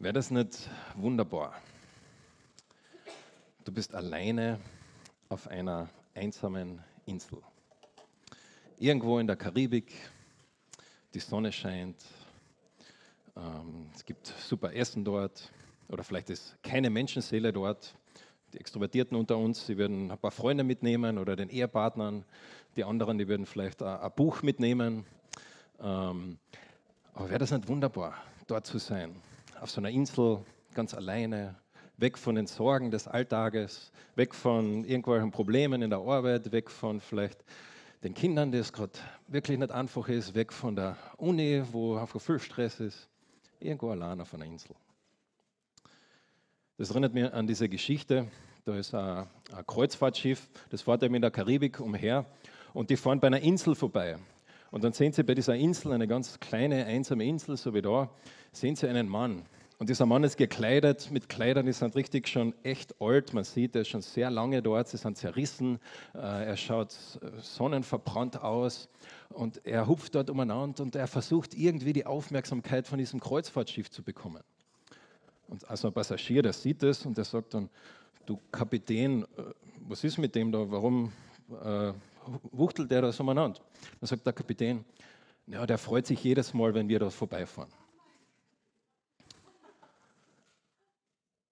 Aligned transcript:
Wäre 0.00 0.14
das 0.14 0.30
nicht 0.30 0.70
wunderbar? 0.94 1.52
Du 3.66 3.70
bist 3.70 3.94
alleine 3.94 4.58
auf 5.28 5.46
einer 5.46 5.90
einsamen 6.14 6.82
Insel. 7.04 7.36
Irgendwo 8.78 9.18
in 9.18 9.26
der 9.26 9.36
Karibik, 9.36 9.92
die 11.12 11.18
Sonne 11.18 11.52
scheint, 11.52 12.02
ähm, 13.36 13.90
es 13.94 14.02
gibt 14.06 14.26
super 14.26 14.72
Essen 14.72 15.04
dort 15.04 15.52
oder 15.88 16.02
vielleicht 16.02 16.30
ist 16.30 16.56
keine 16.62 16.88
Menschenseele 16.88 17.52
dort. 17.52 17.94
Die 18.54 18.58
Extrovertierten 18.58 19.18
unter 19.18 19.36
uns, 19.36 19.66
sie 19.66 19.76
würden 19.76 20.10
ein 20.10 20.18
paar 20.18 20.30
Freunde 20.30 20.64
mitnehmen 20.64 21.18
oder 21.18 21.36
den 21.36 21.50
Ehepartnern. 21.50 22.24
Die 22.74 22.84
anderen, 22.84 23.18
die 23.18 23.28
würden 23.28 23.44
vielleicht 23.44 23.82
ein 23.82 24.12
Buch 24.16 24.40
mitnehmen. 24.40 25.04
Ähm, 25.78 26.38
aber 27.12 27.28
wäre 27.28 27.40
das 27.40 27.50
nicht 27.50 27.68
wunderbar, 27.68 28.14
dort 28.46 28.64
zu 28.64 28.78
sein? 28.78 29.14
Auf 29.60 29.70
so 29.70 29.80
einer 29.80 29.90
Insel, 29.90 30.38
ganz 30.74 30.94
alleine, 30.94 31.54
weg 31.98 32.16
von 32.16 32.34
den 32.34 32.46
Sorgen 32.46 32.90
des 32.90 33.06
Alltages, 33.06 33.92
weg 34.16 34.34
von 34.34 34.84
irgendwelchen 34.84 35.30
Problemen 35.30 35.82
in 35.82 35.90
der 35.90 35.98
Arbeit, 35.98 36.50
weg 36.50 36.70
von 36.70 37.00
vielleicht 37.00 37.44
den 38.02 38.14
Kindern, 38.14 38.50
die 38.52 38.58
es 38.58 38.72
gerade 38.72 38.92
wirklich 39.28 39.58
nicht 39.58 39.70
einfach 39.70 40.08
ist, 40.08 40.34
weg 40.34 40.52
von 40.52 40.76
der 40.76 40.96
Uni, 41.18 41.62
wo 41.72 41.96
einfach 41.96 42.20
viel 42.20 42.38
Stress 42.38 42.80
ist, 42.80 43.08
irgendwo 43.58 43.90
allein 43.90 44.18
auf 44.22 44.32
einer 44.32 44.46
Insel. 44.46 44.74
Das 46.78 46.90
erinnert 46.90 47.12
mich 47.12 47.30
an 47.30 47.46
diese 47.46 47.68
Geschichte. 47.68 48.28
Da 48.64 48.74
ist 48.76 48.94
ein, 48.94 49.26
ein 49.52 49.66
Kreuzfahrtschiff, 49.66 50.48
das 50.70 50.80
fährt 50.80 51.02
eben 51.02 51.14
in 51.14 51.22
der 51.22 51.30
Karibik 51.30 51.80
umher 51.80 52.24
und 52.72 52.88
die 52.88 52.96
fahren 52.96 53.20
bei 53.20 53.26
einer 53.26 53.40
Insel 53.40 53.74
vorbei. 53.74 54.16
Und 54.70 54.84
dann 54.84 54.92
sehen 54.92 55.12
Sie 55.12 55.22
bei 55.24 55.34
dieser 55.34 55.56
Insel, 55.56 55.92
eine 55.92 56.06
ganz 56.06 56.38
kleine, 56.38 56.86
einsame 56.86 57.24
Insel, 57.24 57.56
so 57.56 57.74
wie 57.74 57.82
da, 57.82 58.08
sehen 58.52 58.76
Sie 58.76 58.88
einen 58.88 59.08
Mann. 59.08 59.42
Und 59.80 59.88
dieser 59.88 60.04
Mann 60.04 60.24
ist 60.24 60.36
gekleidet 60.36 61.10
mit 61.10 61.30
Kleidern, 61.30 61.64
die 61.64 61.72
sind 61.72 61.96
richtig 61.96 62.28
schon 62.28 62.52
echt 62.64 63.00
alt. 63.00 63.32
Man 63.32 63.44
sieht, 63.44 63.74
er 63.74 63.80
ist 63.80 63.88
schon 63.88 64.02
sehr 64.02 64.30
lange 64.30 64.60
dort, 64.60 64.88
sie 64.88 64.98
sind 64.98 65.16
zerrissen. 65.16 65.78
Äh, 66.14 66.18
er 66.18 66.56
schaut 66.58 66.94
sonnenverbrannt 67.40 68.42
aus 68.42 68.90
und 69.30 69.64
er 69.64 69.86
hupft 69.86 70.14
dort 70.14 70.28
umeinander 70.28 70.82
und 70.82 70.96
er 70.96 71.06
versucht 71.06 71.54
irgendwie 71.54 71.94
die 71.94 72.04
Aufmerksamkeit 72.04 72.86
von 72.86 72.98
diesem 72.98 73.20
Kreuzfahrtschiff 73.20 73.90
zu 73.90 74.02
bekommen. 74.02 74.42
Und 75.48 75.68
also 75.70 75.88
ein 75.88 75.94
Passagier, 75.94 76.42
der 76.42 76.52
sieht 76.52 76.82
das 76.82 77.06
und 77.06 77.16
der 77.16 77.24
sagt 77.24 77.54
dann, 77.54 77.70
du 78.26 78.38
Kapitän, 78.52 79.22
äh, 79.22 79.26
was 79.88 80.04
ist 80.04 80.18
mit 80.18 80.34
dem 80.34 80.52
da, 80.52 80.70
warum 80.70 81.10
äh, 81.64 81.94
wuchtelt 82.52 82.90
der 82.90 83.00
da 83.00 83.12
so 83.12 83.22
umeinander? 83.22 83.58
Dann 83.98 84.06
sagt 84.06 84.26
der 84.26 84.34
Kapitän, 84.34 84.84
ja, 85.46 85.64
der 85.66 85.78
freut 85.78 86.06
sich 86.06 86.22
jedes 86.22 86.52
Mal, 86.52 86.74
wenn 86.74 86.86
wir 86.86 86.98
da 86.98 87.08
vorbeifahren. 87.08 87.70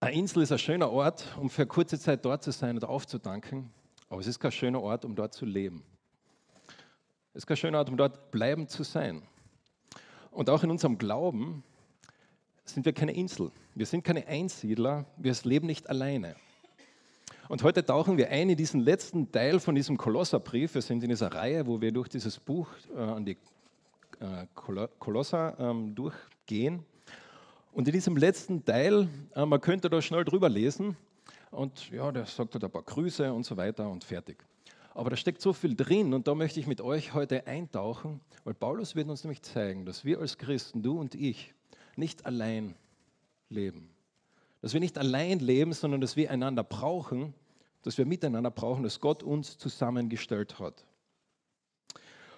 Eine 0.01 0.15
Insel 0.15 0.45
ist 0.45 0.53
ein 0.53 0.59
schöner 0.59 0.93
Ort, 0.93 1.27
um 1.41 1.51
für 1.51 1.67
kurze 1.67 1.99
Zeit 1.99 2.25
dort 2.25 2.45
zu 2.45 2.53
sein 2.53 2.77
und 2.77 2.85
aufzudanken, 2.85 3.69
aber 4.09 4.21
es 4.21 4.29
ist 4.29 4.39
kein 4.39 4.53
schöner 4.53 4.81
Ort, 4.81 5.05
um 5.05 5.17
dort 5.17 5.35
zu 5.35 5.45
leben. 5.45 5.83
Es 7.35 7.43
ist 7.43 7.47
kein 7.49 7.57
schöner 7.57 7.79
Ort, 7.79 7.89
um 7.89 7.97
dort 7.97 8.31
bleiben 8.31 8.69
zu 8.69 8.85
sein. 8.85 9.23
Und 10.31 10.51
auch 10.51 10.63
in 10.63 10.71
unserem 10.71 10.99
Glauben 10.99 11.65
sind 12.65 12.87
wir 12.87 12.93
keine 12.93 13.13
Insel. 13.13 13.51
Wir 13.75 13.87
sind 13.87 14.05
keine 14.05 14.25
Einsiedler. 14.29 15.05
Wir 15.17 15.35
leben 15.43 15.67
nicht 15.67 15.91
alleine. 15.91 16.37
Und 17.49 17.65
heute 17.65 17.85
tauchen 17.85 18.19
wir 18.19 18.29
ein 18.31 18.51
in 18.51 18.57
diesen 18.57 18.81
letzten 18.81 19.33
Teil 19.33 19.59
von 19.59 19.75
diesem 19.75 19.97
Kolosserbrief. 19.97 20.77
Wir 20.77 20.83
sind 20.83 21.03
in 21.03 21.09
dieser 21.09 21.35
Reihe, 21.35 21.67
wo 21.67 21.81
wir 21.81 21.91
durch 21.91 22.09
dieses 22.09 22.39
Buch 22.39 22.69
äh, 22.95 23.01
an 23.01 23.25
die 23.25 23.37
äh, 24.21 24.47
Kolosser 24.55 25.57
ähm, 25.59 25.97
durchgehen. 25.97 26.85
Und 27.79 27.87
in 27.87 27.93
diesem 27.93 28.17
letzten 28.17 28.65
Teil, 28.65 29.07
äh, 29.37 29.47
man 29.47 29.61
könnte 29.61 29.89
da 29.89 30.03
schnell 30.03 30.25
drüber 30.25 30.49
lesen 30.49 30.97
und 31.53 31.93
ja, 31.93 32.11
der 32.11 32.27
sagt 32.27 32.55
halt 32.55 32.65
ein 32.65 32.73
paar 32.73 32.83
Grüße 32.83 33.33
und 33.33 33.47
so 33.47 33.57
weiter 33.57 33.89
und 33.89 34.03
fertig. 34.03 34.45
Aber 34.95 35.11
da 35.11 35.17
steckt 35.17 35.41
so 35.41 35.53
viel 35.53 35.77
drin 35.77 36.13
und 36.13 36.27
da 36.27 36.35
möchte 36.35 36.59
ich 36.59 36.67
mit 36.67 36.81
euch 36.81 37.15
heute 37.15 37.47
eintauchen, 37.47 38.19
weil 38.43 38.55
Paulus 38.55 38.97
wird 38.97 39.09
uns 39.09 39.23
nämlich 39.23 39.43
zeigen, 39.43 39.87
dass 39.87 40.05
wir 40.05 40.19
als 40.19 40.39
Christen, 40.39 40.83
du 40.83 40.99
und 40.99 41.15
ich, 41.15 41.55
nicht 41.95 42.27
allein 42.27 42.75
leben. 43.49 43.91
Dass 44.61 44.73
wir 44.73 44.81
nicht 44.81 44.99
allein 44.99 45.39
leben, 45.39 45.73
sondern 45.73 46.01
dass 46.01 46.17
wir 46.17 46.33
einander 46.33 46.65
brauchen, 46.65 47.33
dass 47.83 47.97
wir 47.97 48.07
miteinander 48.07 48.51
brauchen, 48.51 48.83
dass 48.83 48.99
Gott 48.99 49.23
uns 49.23 49.57
zusammengestellt 49.57 50.59
hat. 50.59 50.85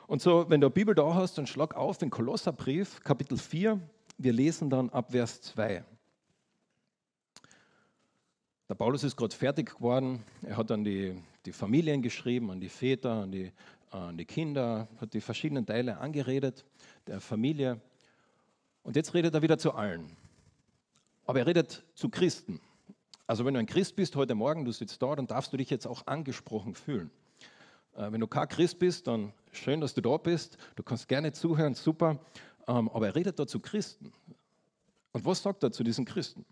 Und 0.06 0.20
so, 0.20 0.50
wenn 0.50 0.60
du 0.60 0.66
eine 0.66 0.74
Bibel 0.74 0.94
da 0.94 1.14
hast, 1.14 1.38
dann 1.38 1.46
schlag 1.46 1.74
auf 1.74 1.96
den 1.96 2.10
Kolosserbrief, 2.10 3.02
Kapitel 3.02 3.38
4. 3.38 3.80
Wir 4.22 4.34
lesen 4.34 4.68
dann 4.68 4.90
ab 4.90 5.12
Vers 5.12 5.40
2. 5.40 5.82
Der 8.68 8.74
Paulus 8.74 9.02
ist 9.02 9.16
gerade 9.16 9.34
fertig 9.34 9.76
geworden. 9.76 10.22
Er 10.42 10.58
hat 10.58 10.70
an 10.70 10.84
die, 10.84 11.18
die 11.46 11.52
Familien 11.52 12.02
geschrieben, 12.02 12.50
an 12.50 12.60
die 12.60 12.68
Väter, 12.68 13.22
an 13.22 13.32
die, 13.32 13.50
an 13.88 14.18
die 14.18 14.26
Kinder, 14.26 14.88
hat 15.00 15.14
die 15.14 15.22
verschiedenen 15.22 15.64
Teile 15.64 15.96
angeredet 15.96 16.66
der 17.06 17.22
Familie. 17.22 17.80
Und 18.82 18.94
jetzt 18.94 19.14
redet 19.14 19.32
er 19.32 19.40
wieder 19.40 19.56
zu 19.56 19.72
allen. 19.72 20.14
Aber 21.24 21.38
er 21.38 21.46
redet 21.46 21.82
zu 21.94 22.10
Christen. 22.10 22.60
Also 23.26 23.46
wenn 23.46 23.54
du 23.54 23.60
ein 23.60 23.64
Christ 23.64 23.96
bist 23.96 24.16
heute 24.16 24.34
Morgen, 24.34 24.66
du 24.66 24.72
sitzt 24.72 25.00
da, 25.00 25.16
dann 25.16 25.28
darfst 25.28 25.50
du 25.50 25.56
dich 25.56 25.70
jetzt 25.70 25.86
auch 25.86 26.06
angesprochen 26.06 26.74
fühlen. 26.74 27.10
Äh, 27.96 28.12
wenn 28.12 28.20
du 28.20 28.26
kein 28.26 28.48
Christ 28.48 28.78
bist, 28.78 29.06
dann 29.06 29.32
schön, 29.50 29.80
dass 29.80 29.94
du 29.94 30.02
da 30.02 30.18
bist. 30.18 30.58
Du 30.76 30.82
kannst 30.82 31.08
gerne 31.08 31.32
zuhören, 31.32 31.74
super. 31.74 32.18
Ähm, 32.70 32.88
aber 32.90 33.08
er 33.08 33.16
redet 33.16 33.38
da 33.38 33.46
zu 33.46 33.58
Christen. 33.58 34.12
Und 35.12 35.24
was 35.24 35.42
sagt 35.42 35.64
er 35.64 35.72
zu 35.72 35.82
diesen 35.82 36.04
Christen? 36.04 36.44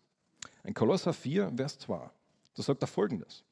In 0.65 0.75
Kolosser 0.75 1.13
4, 1.13 1.53
Vers 1.57 1.79
2, 1.79 2.11
da 2.55 2.63
sagt 2.63 2.83
er 2.83 2.89
folgendes. 2.89 3.45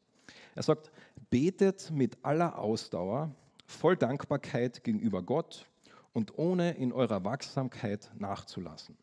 Er 0.57 0.65
sagt, 0.65 0.91
betet 1.31 1.91
mit 1.93 2.19
aller 2.23 2.59
Ausdauer, 2.59 3.31
voll 3.67 3.97
Dankbarkeit 3.97 4.83
gegenüber 4.83 5.23
Gott 5.23 5.67
und 6.13 6.39
ohne 6.39 6.73
in 6.73 6.93
eurer 6.93 7.25
Wachsamkeit 7.25 8.11
nachzulassen. 8.19 8.97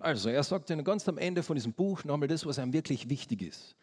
Also, 0.00 0.28
er 0.28 0.42
sagt 0.42 0.70
Ihnen 0.70 0.84
ganz 0.84 1.08
am 1.08 1.18
Ende 1.18 1.42
von 1.42 1.54
diesem 1.56 1.72
Buch 1.72 2.04
nochmal 2.04 2.28
das, 2.28 2.46
was 2.46 2.58
einem 2.58 2.72
wirklich 2.72 3.08
wichtig 3.08 3.42
ist. 3.42 3.76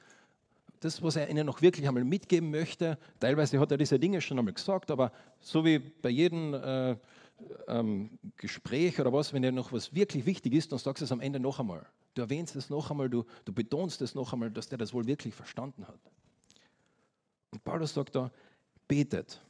Das, 0.80 1.02
was 1.02 1.16
er 1.16 1.30
Ihnen 1.30 1.46
noch 1.46 1.62
wirklich 1.62 1.88
einmal 1.88 2.04
mitgeben 2.04 2.52
möchte. 2.52 2.98
Teilweise 3.20 3.60
hat 3.60 3.72
er 3.72 3.78
diese 3.78 4.00
Dinge 4.00 4.20
schon 4.22 4.40
einmal 4.40 4.54
gesagt, 4.54 4.92
aber 4.92 5.12
so 5.40 5.64
wie 5.64 5.80
bei 5.80 6.10
jedem 6.10 6.54
äh, 6.54 6.96
ähm, 7.68 8.18
Gespräch 8.38 9.00
oder 9.00 9.12
was, 9.12 9.34
wenn 9.34 9.42
dir 9.42 9.52
noch 9.52 9.72
was 9.72 9.94
wirklich 9.94 10.26
wichtig 10.26 10.54
ist, 10.54 10.72
dann 10.72 10.80
sagst 10.80 11.02
du 11.02 11.06
es 11.06 11.12
am 11.12 11.22
Ende 11.22 11.40
noch 11.40 11.60
einmal. 11.60 11.86
Du 12.14 12.22
erwähnst 12.22 12.56
es 12.56 12.70
noch 12.70 12.92
einmal, 12.92 13.10
du, 13.10 13.26
du 13.44 13.54
betonst 13.54 14.02
es 14.02 14.16
noch 14.16 14.34
einmal, 14.34 14.52
dass 14.52 14.70
der 14.70 14.78
das 14.78 14.94
wohl 14.94 15.06
wirklich 15.06 15.34
verstanden 15.34 15.88
hat. 15.88 16.00
Und 17.52 17.64
Paulus 17.64 17.94
sagt 17.94 18.16
da, 18.16 18.32
betet. 18.88 19.42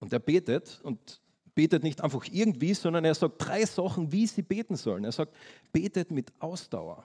Und 0.00 0.12
er 0.12 0.18
betet 0.18 0.80
und 0.82 1.20
betet 1.54 1.82
nicht 1.82 2.00
einfach 2.02 2.24
irgendwie, 2.30 2.72
sondern 2.72 3.04
er 3.04 3.14
sagt 3.14 3.34
drei 3.38 3.64
Sachen, 3.64 4.12
wie 4.12 4.26
sie 4.26 4.42
beten 4.42 4.76
sollen. 4.76 5.04
Er 5.04 5.12
sagt, 5.12 5.34
betet 5.72 6.10
mit 6.10 6.32
Ausdauer. 6.38 7.04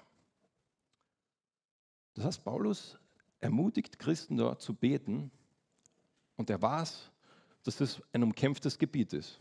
Das 2.13 2.25
heißt, 2.25 2.43
Paulus 2.43 2.97
ermutigt 3.39 3.97
Christen 3.97 4.37
da 4.37 4.57
zu 4.57 4.73
beten 4.73 5.31
und 6.37 6.49
er 6.49 6.61
weiß, 6.61 7.11
dass 7.63 7.77
das 7.77 8.01
ein 8.11 8.23
umkämpftes 8.23 8.77
Gebiet 8.77 9.13
ist. 9.13 9.39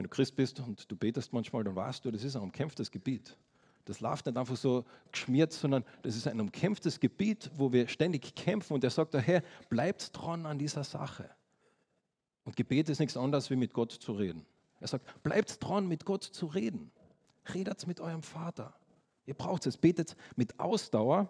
Wenn 0.00 0.04
du 0.04 0.08
Christ 0.08 0.34
bist 0.34 0.58
und 0.60 0.90
du 0.90 0.96
betest 0.96 1.30
manchmal, 1.34 1.62
dann 1.62 1.76
weißt 1.76 2.02
du, 2.02 2.10
das 2.10 2.24
ist 2.24 2.34
ein 2.34 2.40
umkämpftes 2.40 2.90
Gebiet. 2.90 3.36
Das 3.84 4.00
läuft 4.00 4.24
nicht 4.24 4.38
einfach 4.38 4.56
so 4.56 4.86
geschmiert, 5.12 5.52
sondern 5.52 5.84
das 6.00 6.16
ist 6.16 6.26
ein 6.26 6.40
umkämpftes 6.40 7.00
Gebiet, 7.00 7.50
wo 7.54 7.70
wir 7.70 7.86
ständig 7.86 8.34
kämpfen. 8.34 8.72
Und 8.72 8.82
er 8.82 8.88
sagt 8.88 9.12
daher, 9.12 9.42
bleibt 9.68 10.16
dran 10.16 10.46
an 10.46 10.58
dieser 10.58 10.84
Sache. 10.84 11.28
Und 12.44 12.56
Gebet 12.56 12.88
ist 12.88 12.98
nichts 12.98 13.14
anderes, 13.14 13.50
wie 13.50 13.56
mit 13.56 13.74
Gott 13.74 13.92
zu 13.92 14.12
reden. 14.12 14.46
Er 14.80 14.88
sagt, 14.88 15.22
bleibt 15.22 15.62
dran, 15.62 15.86
mit 15.86 16.06
Gott 16.06 16.24
zu 16.24 16.46
reden. 16.46 16.90
Redet 17.52 17.86
mit 17.86 18.00
eurem 18.00 18.22
Vater. 18.22 18.72
Ihr 19.26 19.34
braucht 19.34 19.66
es. 19.66 19.76
Betet 19.76 20.16
mit 20.34 20.58
Ausdauer. 20.58 21.28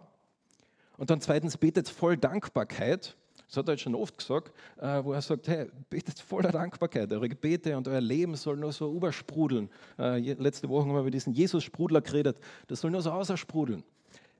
Und 0.96 1.10
dann 1.10 1.20
zweitens, 1.20 1.56
betet 1.56 1.88
voll 1.88 2.16
Dankbarkeit. 2.16 3.16
Das 3.50 3.56
hat 3.56 3.68
er 3.68 3.72
jetzt 3.72 3.82
schon 3.82 3.96
oft 3.96 4.16
gesagt, 4.16 4.52
äh, 4.80 5.02
wo 5.02 5.12
er 5.12 5.20
sagt, 5.22 5.48
hey, 5.48 5.66
betet 5.90 6.20
voller 6.20 6.52
Dankbarkeit. 6.52 7.12
Eure 7.12 7.28
Gebete 7.28 7.76
und 7.76 7.88
euer 7.88 8.00
Leben 8.00 8.36
soll 8.36 8.56
nur 8.56 8.70
so 8.70 8.94
übersprudeln. 8.94 9.68
Äh, 9.98 10.34
letzte 10.34 10.68
Woche 10.68 10.82
haben 10.86 10.94
wir 10.94 11.00
über 11.00 11.10
diesen 11.10 11.32
Jesus-Sprudler 11.32 12.00
geredet. 12.00 12.38
Das 12.68 12.80
soll 12.80 12.92
nur 12.92 13.02
so 13.02 13.10
außersprudeln. 13.10 13.82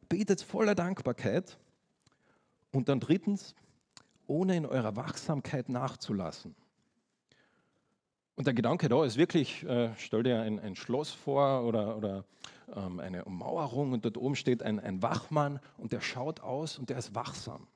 Betet 0.09 0.43
voller 0.43 0.77
Dankbarkeit. 0.77 1.59
Und 2.71 2.89
dann 2.89 3.01
drittens, 3.01 3.57
ohne 4.29 4.57
in 4.57 4.65
eurer 4.65 4.95
Wachsamkeit 4.95 5.69
nachzulassen. 5.69 6.55
Und 8.37 8.47
der 8.47 8.55
Gedanke 8.55 8.89
da 8.89 9.05
ist 9.05 9.17
wirklich, 9.17 9.65
äh, 9.65 9.91
stell 9.97 10.23
dir 10.23 10.41
ein, 10.41 10.61
ein, 10.61 10.77
Schloss 10.77 11.11
vor 11.11 11.65
oder, 11.65 11.97
oder 11.97 12.25
ähm, 12.77 13.01
eine 13.01 13.25
Ummauerung 13.25 13.91
und 13.93 14.05
dort 14.05 14.17
oben 14.17 14.37
steht 14.37 14.63
ein, 14.63 14.79
ein 14.79 15.03
Wachmann 15.03 15.59
und 15.79 15.91
der 15.91 16.01
schaut 16.01 16.39
aus 16.39 16.79
und 16.79 16.91
der 16.91 16.99
ist 16.99 17.17
wachsam. 17.17 17.67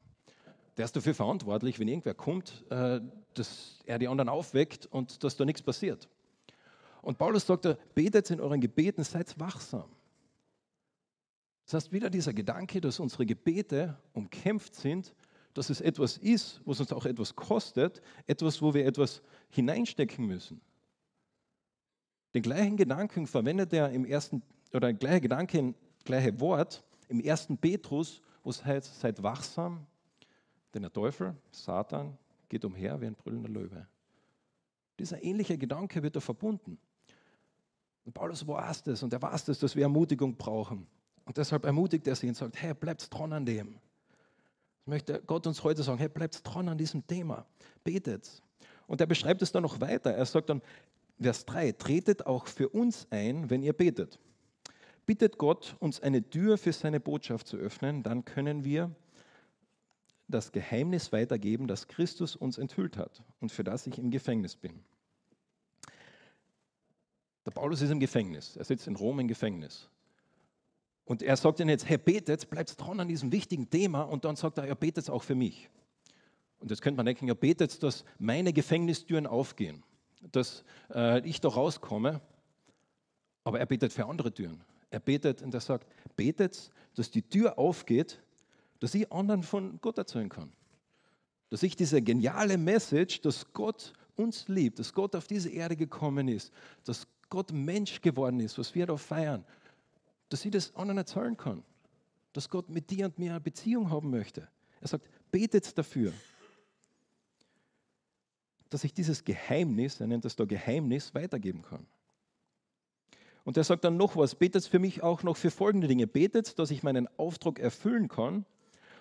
Der 0.77 0.85
ist 0.85 0.97
dafür 0.97 1.15
verantwortlich, 1.15 1.79
wenn 1.79 1.89
irgendwer 1.89 2.15
kommt, 2.15 2.65
äh, 2.71 3.01
dass 3.35 3.79
er 3.87 3.99
die 3.99 4.09
anderen 4.09 4.29
aufweckt 4.29 4.87
und 4.87 5.23
dass 5.23 5.37
da 5.37 5.45
nichts 5.45 5.63
passiert. 5.63 6.09
Und 7.03 7.19
Paulus 7.19 7.47
sagt, 7.47 7.69
betet 7.95 8.31
in 8.31 8.41
euren 8.41 8.61
Gebeten, 8.61 9.05
seid 9.05 9.39
wachsam. 9.39 9.91
Das 11.67 11.75
heißt, 11.75 11.93
wieder 11.93 12.11
dieser 12.11 12.33
Gedanke, 12.33 12.81
dass 12.81 12.99
unsere 12.99 13.27
Gebete 13.27 13.97
umkämpft 14.13 14.75
sind, 14.75 15.15
dass 15.55 15.71
es 15.71 15.81
etwas 15.81 16.17
ist, 16.17 16.61
was 16.65 16.81
uns 16.81 16.93
auch 16.93 17.07
etwas 17.07 17.37
kostet, 17.37 18.03
etwas, 18.27 18.61
wo 18.61 18.75
wir 18.75 18.87
etwas 18.87 19.23
hineinstecken 19.51 20.27
müssen. 20.27 20.61
Den 22.35 22.43
gleichen 22.43 22.77
Gedanken 22.77 23.27
verwendet 23.27 23.73
er 23.73 23.91
im 23.91 24.05
ersten, 24.05 24.43
oder 24.71 24.89
der 24.89 24.95
gleiche 24.95 25.23
Gedanke, 25.23 25.75
gleiche 26.05 26.41
Wort 26.41 26.83
im 27.09 27.21
ersten 27.21 27.57
Petrus, 27.57 28.21
wo 28.43 28.51
es 28.51 28.65
heißt, 28.65 29.01
seid 29.01 29.23
wachsam, 29.23 29.87
denn 30.75 30.83
der 30.83 30.93
Teufel, 30.93 31.35
Satan, 31.51 32.19
geht 32.49 32.65
umher 32.65 33.01
wie 33.01 33.07
ein 33.07 33.15
brüllender 33.15 33.49
Löwe. 33.49 33.87
Dieser 34.99 35.23
ähnliche 35.23 35.57
Gedanke 35.57 36.03
wird 36.03 36.17
da 36.17 36.21
verbunden. 36.21 36.79
Und 38.05 38.13
Paulus 38.13 38.47
weiß 38.47 38.83
das 38.83 39.03
und 39.03 39.13
er 39.13 39.23
weiß 39.23 39.47
das, 39.47 39.59
dass 39.59 39.75
wir 39.75 39.85
Ermutigung 39.85 40.37
brauchen. 40.37 40.87
Und 41.25 41.37
deshalb 41.39 41.65
ermutigt 41.65 42.07
er 42.07 42.17
sie 42.17 42.29
und 42.29 42.37
sagt, 42.37 42.61
hey, 42.61 42.75
bleibt 42.75 43.13
dran 43.13 43.33
an 43.33 43.47
dem. 43.47 43.79
Ich 44.83 44.87
möchte 44.87 45.23
Gott 45.27 45.47
uns 45.47 45.65
heute 45.65 45.83
sagen, 45.83 45.99
hey, 45.99 46.09
bleibt 46.09 46.41
dran 46.45 46.69
an 46.69 46.77
diesem 46.77 47.07
Thema. 47.07 47.47
Betet. 47.83 48.43
Und 48.87 49.01
er 49.01 49.07
beschreibt 49.07 49.41
es 49.41 49.51
dann 49.51 49.63
noch 49.63 49.81
weiter. 49.81 50.13
Er 50.13 50.27
sagt 50.27 50.51
dann, 50.51 50.61
Vers 51.19 51.47
3, 51.47 51.73
tretet 51.73 52.27
auch 52.27 52.47
für 52.47 52.69
uns 52.69 53.07
ein, 53.11 53.49
wenn 53.49 53.63
ihr 53.63 53.73
betet. 53.73 54.19
Bittet 55.07 55.39
Gott, 55.39 55.77
uns 55.81 56.01
eine 56.01 56.29
Tür 56.29 56.59
für 56.59 56.73
seine 56.73 57.01
Botschaft 57.01 57.47
zu 57.47 57.57
öffnen, 57.57 58.03
dann 58.03 58.25
können 58.25 58.65
wir 58.65 58.95
das 60.29 60.53
Geheimnis 60.53 61.13
weitergeben, 61.13 61.67
das 61.67 61.87
Christus 61.87 62.37
uns 62.37 62.59
enthüllt 62.59 62.97
hat 62.97 63.23
und 63.41 63.53
für 63.53 63.65
das 63.65 63.87
ich 63.87 63.99
im 63.99 64.11
Gefängnis 64.11 64.57
bin. 64.57 64.85
Der 67.45 67.51
Paulus 67.51 67.83
ist 67.83 67.91
im 67.91 68.01
Gefängnis. 68.01 68.57
Er 68.57 68.65
sitzt 68.65 68.87
in 68.87 68.97
Rom 68.97 69.21
im 69.21 69.29
Gefängnis. 69.29 69.89
Und 71.05 71.23
er 71.23 71.37
sagt 71.37 71.61
ihnen 71.61 71.69
jetzt, 71.69 71.87
hey, 71.87 71.99
betet, 71.99 72.49
bleibt 72.49 72.81
dran 72.81 73.01
an 73.01 73.09
diesem 73.09 73.31
wichtigen 73.31 73.69
Thema. 73.69 74.03
Und 74.03 74.25
dann 74.25 74.37
sagt 74.37 74.57
er, 74.57 74.67
ja, 74.67 74.75
betet 74.75 75.11
auch 75.11 75.23
für 75.23 75.35
mich. 75.35 75.69
Und 76.59 76.71
jetzt 76.71 76.81
könnte 76.81 76.97
man 76.97 77.05
denken, 77.05 77.27
ja, 77.29 77.35
betet, 77.35 77.83
dass 77.83 78.07
meine 78.19 78.55
Gefängnistüren 78.55 79.27
aufgehen, 79.27 79.83
dass 80.33 80.65
äh, 80.95 81.21
ich 81.29 81.43
da 81.43 81.49
rauskomme. 81.49 82.23
Aber 83.45 83.61
er 83.61 83.67
betet 83.67 83.93
für 83.93 84.07
andere 84.07 84.33
Türen. 84.33 84.65
Er 84.89 85.01
betet 85.01 85.43
und 85.43 85.53
er 85.53 85.61
sagt, 85.61 85.87
betet, 86.17 86.71
dass 86.95 87.11
die 87.11 87.21
Tür 87.21 87.59
aufgeht, 87.59 88.23
dass 88.81 88.95
ich 88.95 89.11
anderen 89.13 89.43
von 89.43 89.79
Gott 89.81 89.99
erzählen 89.99 90.29
kann. 90.29 90.53
Dass 91.51 91.63
ich 91.63 91.77
diese 91.77 92.03
geniale 92.03 92.59
Message, 92.59 93.21
dass 93.21 93.53
Gott 93.53 93.93
uns 94.17 94.49
liebt, 94.49 94.79
dass 94.79 94.93
Gott 94.93 95.15
auf 95.15 95.27
diese 95.27 95.51
Erde 95.51 95.77
gekommen 95.77 96.29
ist, 96.29 96.53
dass 96.85 97.07
Gott 97.29 97.53
Mensch 97.53 98.01
geworden 98.01 98.41
ist, 98.41 98.59
was 98.59 98.75
wir 98.75 98.87
da 98.87 98.97
feiern, 98.97 99.45
dass 100.29 100.45
ich 100.45 100.51
das 100.51 100.75
anderen 100.75 100.99
erzählen 100.99 101.37
kann. 101.37 101.63
Dass 102.33 102.49
Gott 102.49 102.69
mit 102.69 102.91
dir 102.91 103.07
und 103.07 103.19
mir 103.19 103.31
eine 103.31 103.41
Beziehung 103.41 103.91
haben 103.91 104.11
möchte. 104.11 104.49
Er 104.81 104.89
sagt, 104.89 105.07
betet 105.31 105.77
dafür, 105.79 106.13
dass 108.71 108.83
ich 108.83 108.93
dieses 108.93 109.25
Geheimnis, 109.25 110.01
er 110.01 110.09
nennt 110.09 110.25
das 110.25 110.35
da 110.35 110.45
Geheimnis, 110.45 111.15
weitergeben 111.15 111.63
kann. 111.63 111.87
Und 113.45 113.57
er 113.57 113.65
sagt 113.65 113.85
dann 113.85 113.97
noch 113.97 114.17
was, 114.17 114.35
betet 114.35 114.65
für 114.65 114.79
mich 114.79 115.03
auch 115.03 115.23
noch 115.23 115.37
für 115.37 115.51
folgende 115.51 115.87
Dinge. 115.87 116.07
Betet, 116.07 116.59
dass 116.59 116.71
ich 116.71 116.83
meinen 116.83 117.09
Auftrag 117.19 117.59
erfüllen 117.59 118.09
kann 118.09 118.45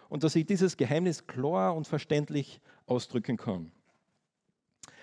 und 0.10 0.24
dass 0.24 0.36
ich 0.36 0.46
dieses 0.46 0.78
Geheimnis 0.78 1.28
klar 1.28 1.76
und 1.76 1.88
verständlich 1.88 2.60
ausdrücken 2.86 3.38
kann. 3.38 3.72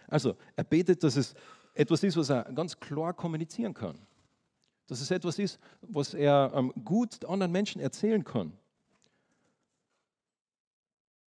Also, 0.08 0.36
er 0.56 0.64
betet, 0.64 1.02
dass 1.04 1.16
es 1.16 1.34
etwas 1.74 2.02
ist, 2.02 2.16
was 2.16 2.30
er 2.30 2.44
ganz 2.52 2.78
klar 2.78 3.14
kommunizieren 3.14 3.74
kann. 3.74 3.98
Dass 4.88 5.00
es 5.00 5.10
etwas 5.10 5.38
ist, 5.38 5.58
was 5.82 6.14
er 6.14 6.52
ähm, 6.54 6.72
gut 6.84 7.24
anderen 7.24 7.52
Menschen 7.52 7.80
erzählen 7.80 8.24
kann. 8.24 8.52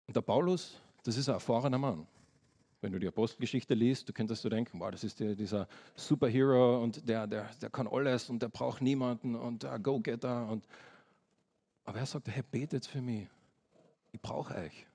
Und 0.07 0.15
der 0.15 0.21
Paulus, 0.21 0.81
das 1.03 1.15
ist 1.15 1.29
ein 1.29 1.35
erfahrener 1.35 1.77
Mann. 1.77 2.07
Wenn 2.81 2.91
du 2.91 2.99
die 2.99 3.07
Apostelgeschichte 3.07 3.75
liest, 3.75 4.09
du 4.09 4.13
könntest 4.13 4.43
du 4.43 4.49
denken, 4.49 4.79
wow, 4.79 4.89
das 4.89 5.03
ist 5.03 5.19
der, 5.19 5.35
dieser 5.35 5.67
Superhero 5.95 6.81
und 6.81 7.07
der, 7.07 7.27
der, 7.27 7.49
der 7.61 7.69
kann 7.69 7.87
alles 7.87 8.29
und 8.29 8.41
der 8.41 8.49
braucht 8.49 8.81
niemanden 8.81 9.35
und 9.35 9.61
der 9.61 9.77
Go-Getter. 9.77 10.47
Und 10.47 10.65
aber 11.85 11.99
er 11.99 12.05
sagt, 12.07 12.27
hey, 12.27 12.43
betet 12.49 12.87
für 12.87 13.01
mich. 13.01 13.27
Ich 14.11 14.21
brauche 14.21 14.55
euch. 14.55 14.87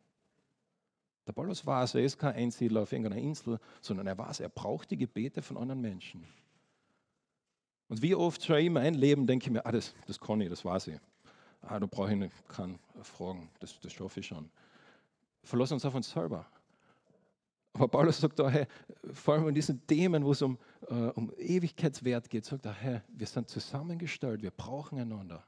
Der 1.27 1.33
Paulus 1.33 1.67
weiß, 1.67 1.97
er 1.97 2.05
ist 2.05 2.19
kein 2.19 2.35
Einsiedler 2.35 2.83
auf 2.83 2.93
irgendeiner 2.93 3.21
Insel, 3.21 3.59
sondern 3.81 4.07
er 4.07 4.17
weiß, 4.17 4.41
er 4.41 4.49
braucht 4.49 4.91
die 4.91 4.97
Gebete 4.97 5.43
von 5.43 5.57
anderen 5.57 5.81
Menschen. 5.81 6.25
Und 7.89 8.03
wie 8.03 8.15
oft 8.15 8.45
schon 8.45 8.59
in 8.59 8.73
meinem 8.73 8.99
Leben 8.99 9.27
denke 9.27 9.47
ich 9.47 9.51
mir, 9.51 9.65
ah, 9.65 9.73
das, 9.73 9.95
das 10.07 10.21
kann 10.21 10.41
ich, 10.41 10.49
das 10.49 10.65
weiß 10.65 10.89
ich. 10.89 11.01
Ah, 11.63 11.81
da 11.81 11.87
brauche 11.87 12.13
ich 12.13 12.31
keine 12.49 12.79
Fragen, 13.03 13.49
das, 13.61 13.79
das 13.81 13.93
schaffe 13.93 14.21
ich 14.21 14.27
schon. 14.27 14.49
Verlass 15.43 15.73
uns 15.73 15.85
auf 15.85 15.95
uns 15.95 16.11
selber. 16.11 16.47
Aber 17.73 17.89
Paulus 17.89 18.21
sagt 18.21 18.39
da, 18.39 18.49
hey, 18.49 18.67
vor 19.13 19.35
allem 19.35 19.49
in 19.49 19.55
diesen 19.55 19.87
Themen, 19.87 20.25
wo 20.25 20.33
es 20.33 20.43
um, 20.43 20.59
äh, 20.89 20.95
um 20.95 21.33
Ewigkeitswert 21.37 22.31
geht, 22.31 22.45
sagt 22.45 22.65
er, 22.65 22.73
hey, 22.73 23.01
wir 23.09 23.27
sind 23.27 23.49
zusammengestellt, 23.49 24.43
wir 24.43 24.51
brauchen 24.51 24.99
einander. 24.99 25.45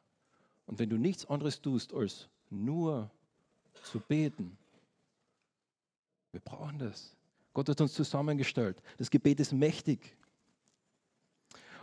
Und 0.67 0.79
wenn 0.79 0.91
du 0.91 0.99
nichts 0.99 1.25
anderes 1.27 1.61
tust, 1.63 1.95
als 1.95 2.29
nur 2.51 3.11
zu 3.83 4.01
beten, 4.01 4.57
wir 6.33 6.41
brauchen 6.41 6.79
das. 6.79 7.17
Gott 7.55 7.69
hat 7.69 7.81
uns 7.81 7.95
zusammengestellt. 7.95 8.83
Das 8.99 9.11
Gebet 9.11 9.41
ist 9.41 9.53
mächtig. 9.53 10.17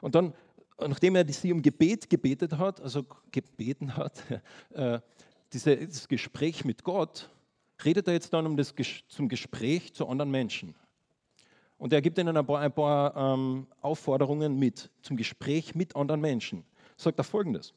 Und 0.02 0.16
dann, 0.16 0.34
nachdem 0.80 1.16
er 1.16 1.28
sie 1.28 1.52
um 1.52 1.62
Gebet 1.62 2.10
gebetet 2.10 2.54
hat, 2.54 2.80
also 2.80 3.06
gebeten 3.32 3.98
hat, 3.98 4.24
äh, 4.70 5.00
dieses 5.52 6.08
Gespräch 6.08 6.64
mit 6.64 6.84
Gott, 6.84 7.30
redet 7.84 8.08
er 8.08 8.14
jetzt 8.14 8.34
dann 8.34 8.46
um 8.46 8.56
das, 8.56 8.74
zum 9.08 9.28
Gespräch 9.28 9.94
zu 9.94 10.08
anderen 10.08 10.32
Menschen. 10.32 10.76
Und 11.78 11.92
er 11.92 12.02
gibt 12.02 12.18
ihnen 12.18 12.38
ein 12.38 12.46
paar, 12.46 12.62
ein 12.62 12.74
paar 12.74 13.16
ähm, 13.16 13.68
Aufforderungen 13.82 14.58
mit 14.58 14.90
zum 15.02 15.18
Gespräch 15.18 15.76
mit 15.76 15.96
anderen 15.96 16.22
Menschen. 16.22 16.64
Sagt 16.96 17.20
er 17.20 17.24
folgendes: 17.24 17.74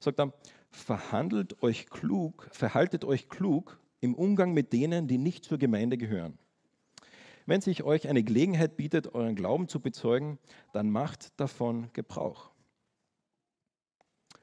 Sagt 0.00 0.18
er, 0.20 0.32
verhandelt 0.72 1.62
euch 1.62 1.86
klug, 1.86 2.48
verhaltet 2.50 3.04
euch 3.04 3.28
klug 3.28 3.78
im 4.00 4.14
Umgang 4.14 4.52
mit 4.52 4.72
denen, 4.72 5.06
die 5.06 5.18
nicht 5.18 5.44
zur 5.44 5.58
Gemeinde 5.58 5.96
gehören. 5.96 6.38
Wenn 7.46 7.60
sich 7.60 7.82
euch 7.82 8.08
eine 8.08 8.22
Gelegenheit 8.22 8.76
bietet, 8.76 9.14
euren 9.14 9.34
Glauben 9.34 9.68
zu 9.68 9.80
bezeugen, 9.80 10.38
dann 10.72 10.90
macht 10.90 11.38
davon 11.38 11.90
Gebrauch. 11.92 12.50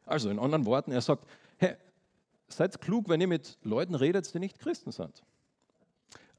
Also 0.06 0.30
in 0.30 0.40
anderen 0.40 0.66
Worten, 0.66 0.92
er 0.92 1.02
sagt, 1.02 1.26
hey, 1.58 1.76
seid 2.48 2.82
klug, 2.82 3.10
wenn 3.10 3.22
ihr 3.22 3.28
mit 3.28 3.58
Leuten 3.64 3.96
redet, 3.96 4.34
die 4.34 4.40
nicht 4.40 4.60
Christen 4.60 4.92
sind. 4.92 5.24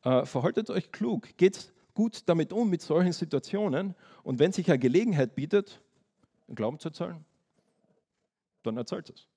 Äh, 0.03 0.25
verhaltet 0.25 0.71
euch 0.71 0.93
klug, 0.93 1.37
geht 1.37 1.73
gut 1.95 2.29
damit 2.29 2.53
um, 2.53 2.69
mit 2.71 2.83
solchen 2.83 3.12
Situationen. 3.12 3.95
Und 4.23 4.38
wenn 4.38 4.53
sich 4.53 4.69
eine 4.71 4.79
Gelegenheit 4.79 5.35
bietet, 5.35 5.81
Glauben 6.49 6.79
zu 6.79 6.88
erzählen, 6.88 7.25
dann 8.62 8.76
erzählt 8.76 9.11
es. 9.11 9.30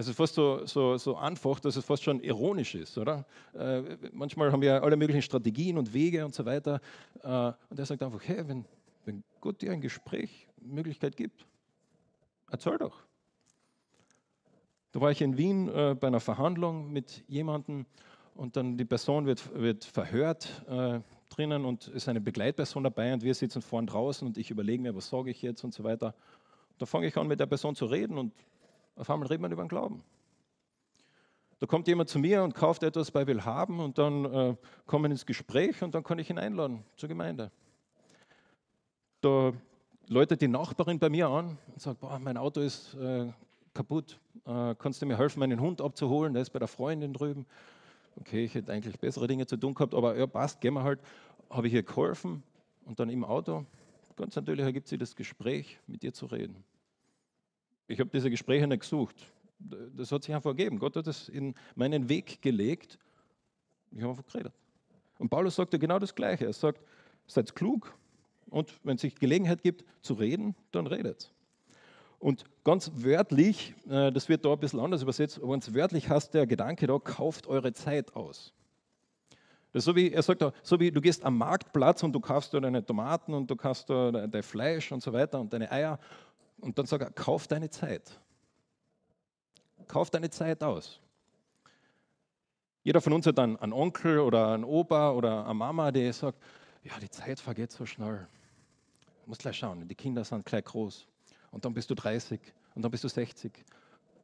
Es 0.00 0.08
ist 0.08 0.16
fast 0.16 0.34
so, 0.34 0.64
so, 0.64 0.96
so 0.96 1.14
einfach, 1.16 1.60
dass 1.60 1.76
es 1.76 1.84
fast 1.84 2.02
schon 2.02 2.20
ironisch 2.20 2.74
ist, 2.74 2.96
oder? 2.96 3.26
Äh, 3.52 3.82
manchmal 4.12 4.50
haben 4.50 4.62
wir 4.62 4.82
alle 4.82 4.96
möglichen 4.96 5.20
Strategien 5.20 5.76
und 5.76 5.92
Wege 5.92 6.24
und 6.24 6.34
so 6.34 6.46
weiter. 6.46 6.80
Äh, 7.22 7.52
und 7.68 7.78
er 7.78 7.84
sagt 7.84 8.02
einfach, 8.02 8.22
hey, 8.24 8.48
wenn, 8.48 8.64
wenn 9.04 9.22
Gott 9.42 9.60
dir 9.60 9.72
ein 9.72 9.82
Gespräch, 9.82 10.48
Möglichkeit 10.62 11.18
gibt, 11.18 11.44
erzähl 12.50 12.78
doch. 12.78 12.96
Da 14.92 15.02
war 15.02 15.10
ich 15.10 15.20
in 15.20 15.36
Wien 15.36 15.68
äh, 15.68 15.94
bei 16.00 16.06
einer 16.06 16.20
Verhandlung 16.20 16.90
mit 16.90 17.22
jemandem 17.28 17.84
und 18.34 18.56
dann 18.56 18.78
die 18.78 18.86
Person 18.86 19.26
wird, 19.26 19.52
wird 19.54 19.84
verhört 19.84 20.64
äh, 20.66 21.00
drinnen 21.28 21.66
und 21.66 21.88
ist 21.88 22.08
eine 22.08 22.22
Begleitperson 22.22 22.84
dabei 22.84 23.12
und 23.12 23.22
wir 23.22 23.34
sitzen 23.34 23.60
vorn 23.60 23.86
draußen 23.86 24.26
und 24.26 24.38
ich 24.38 24.50
überlege 24.50 24.82
mir, 24.82 24.96
was 24.96 25.10
sage 25.10 25.30
ich 25.30 25.42
jetzt 25.42 25.62
und 25.62 25.74
so 25.74 25.84
weiter. 25.84 26.14
Da 26.78 26.86
fange 26.86 27.06
ich 27.06 27.18
an, 27.18 27.28
mit 27.28 27.38
der 27.38 27.44
Person 27.44 27.74
zu 27.76 27.84
reden 27.84 28.16
und 28.16 28.32
auf 29.00 29.08
einmal 29.08 29.28
redet 29.28 29.40
man 29.40 29.50
über 29.50 29.64
den 29.64 29.68
Glauben. 29.68 30.02
Da 31.58 31.66
kommt 31.66 31.88
jemand 31.88 32.08
zu 32.08 32.18
mir 32.18 32.42
und 32.42 32.54
kauft 32.54 32.82
etwas 32.82 33.10
bei 33.10 33.26
Willhaben 33.26 33.80
und 33.80 33.98
dann 33.98 34.24
äh, 34.26 34.56
kommen 34.86 35.04
wir 35.04 35.10
ins 35.10 35.26
Gespräch 35.26 35.82
und 35.82 35.94
dann 35.94 36.02
kann 36.02 36.18
ich 36.18 36.30
ihn 36.30 36.38
einladen 36.38 36.84
zur 36.96 37.08
Gemeinde. 37.08 37.50
Da 39.20 39.52
läutet 40.08 40.40
die 40.42 40.48
Nachbarin 40.48 40.98
bei 40.98 41.08
mir 41.08 41.28
an 41.28 41.58
und 41.66 41.80
sagt, 41.80 42.00
boah, 42.00 42.18
mein 42.18 42.36
Auto 42.36 42.60
ist 42.60 42.94
äh, 42.94 43.32
kaputt, 43.74 44.18
äh, 44.46 44.74
kannst 44.74 45.00
du 45.00 45.06
mir 45.06 45.18
helfen, 45.18 45.40
meinen 45.40 45.60
Hund 45.60 45.80
abzuholen, 45.80 46.34
der 46.34 46.42
ist 46.42 46.50
bei 46.50 46.58
der 46.58 46.68
Freundin 46.68 47.12
drüben. 47.12 47.46
Okay, 48.20 48.44
ich 48.44 48.54
hätte 48.54 48.72
eigentlich 48.72 48.98
bessere 48.98 49.26
Dinge 49.26 49.46
zu 49.46 49.56
tun 49.56 49.74
gehabt, 49.74 49.94
aber 49.94 50.16
ja, 50.16 50.26
passt, 50.26 50.60
gehen 50.60 50.74
wir 50.74 50.82
halt. 50.82 51.00
Habe 51.48 51.68
ich 51.68 51.74
ihr 51.74 51.82
geholfen 51.82 52.42
und 52.84 53.00
dann 53.00 53.08
im 53.08 53.24
Auto, 53.24 53.64
ganz 54.16 54.36
natürlich 54.36 54.64
ergibt 54.64 54.88
sich 54.88 54.98
das 54.98 55.16
Gespräch, 55.16 55.78
mit 55.86 56.02
dir 56.02 56.12
zu 56.12 56.26
reden. 56.26 56.64
Ich 57.90 57.98
habe 57.98 58.08
diese 58.08 58.30
Gespräche 58.30 58.68
nicht 58.68 58.82
gesucht. 58.82 59.16
Das 59.58 60.12
hat 60.12 60.22
sich 60.22 60.32
einfach 60.32 60.50
ergeben. 60.50 60.78
Gott 60.78 60.94
hat 60.94 61.08
es 61.08 61.28
in 61.28 61.54
meinen 61.74 62.08
Weg 62.08 62.40
gelegt. 62.40 62.98
Ich 63.90 64.00
habe 64.00 64.10
einfach 64.10 64.24
geredet. 64.26 64.52
Und 65.18 65.28
Paulus 65.28 65.56
sagte 65.56 65.76
genau 65.76 65.98
das 65.98 66.14
Gleiche. 66.14 66.46
Er 66.46 66.52
sagt, 66.52 66.80
seid 67.26 67.54
klug 67.56 67.92
und 68.48 68.78
wenn 68.84 68.94
es 68.94 69.02
sich 69.02 69.16
Gelegenheit 69.16 69.62
gibt 69.62 69.84
zu 70.02 70.14
reden, 70.14 70.54
dann 70.70 70.86
redet. 70.86 71.32
Und 72.20 72.44
ganz 72.62 72.92
wörtlich, 72.94 73.74
äh, 73.88 74.12
das 74.12 74.28
wird 74.28 74.44
da 74.44 74.52
ein 74.52 74.60
bisschen 74.60 74.78
anders 74.78 75.02
übersetzt, 75.02 75.38
aber 75.38 75.52
ganz 75.52 75.74
wörtlich 75.74 76.08
heißt 76.08 76.32
der 76.32 76.46
Gedanke 76.46 76.86
da, 76.86 76.98
kauft 76.98 77.48
eure 77.48 77.72
Zeit 77.72 78.14
aus. 78.14 78.52
Das 79.72 79.84
so 79.84 79.96
wie, 79.96 80.12
er 80.12 80.22
sagt 80.22 80.42
da, 80.42 80.52
so 80.62 80.78
wie 80.78 80.90
du 80.90 81.00
gehst 81.00 81.24
am 81.24 81.38
Marktplatz 81.38 82.02
und 82.02 82.12
du 82.12 82.20
kaufst 82.20 82.54
da 82.54 82.60
deine 82.60 82.84
Tomaten 82.84 83.34
und 83.34 83.50
du 83.50 83.56
kaufst 83.56 83.90
da 83.90 84.10
dein 84.10 84.42
Fleisch 84.42 84.92
und 84.92 85.02
so 85.02 85.12
weiter 85.12 85.40
und 85.40 85.52
deine 85.52 85.70
Eier 85.70 85.98
und 86.60 86.78
dann 86.78 86.86
sagt 86.86 87.02
er, 87.02 87.10
kauf 87.10 87.46
deine 87.46 87.70
Zeit. 87.70 88.20
Kauf 89.86 90.10
deine 90.10 90.30
Zeit 90.30 90.62
aus. 90.62 91.00
Jeder 92.82 93.00
von 93.00 93.12
uns 93.12 93.26
hat 93.26 93.38
einen, 93.38 93.56
einen 93.56 93.72
Onkel 93.72 94.20
oder 94.20 94.52
einen 94.52 94.64
Opa 94.64 95.12
oder 95.12 95.44
eine 95.44 95.54
Mama, 95.54 95.92
die 95.92 96.12
sagt, 96.12 96.38
ja, 96.82 96.98
die 96.98 97.10
Zeit 97.10 97.40
vergeht 97.40 97.72
so 97.72 97.84
schnell. 97.84 98.26
Du 99.24 99.28
musst 99.28 99.42
gleich 99.42 99.56
schauen, 99.56 99.86
die 99.86 99.94
Kinder 99.94 100.24
sind 100.24 100.46
gleich 100.46 100.64
groß. 100.64 101.06
Und 101.50 101.64
dann 101.64 101.74
bist 101.74 101.90
du 101.90 101.94
30 101.94 102.40
und 102.74 102.82
dann 102.82 102.90
bist 102.90 103.04
du 103.04 103.08
60 103.08 103.52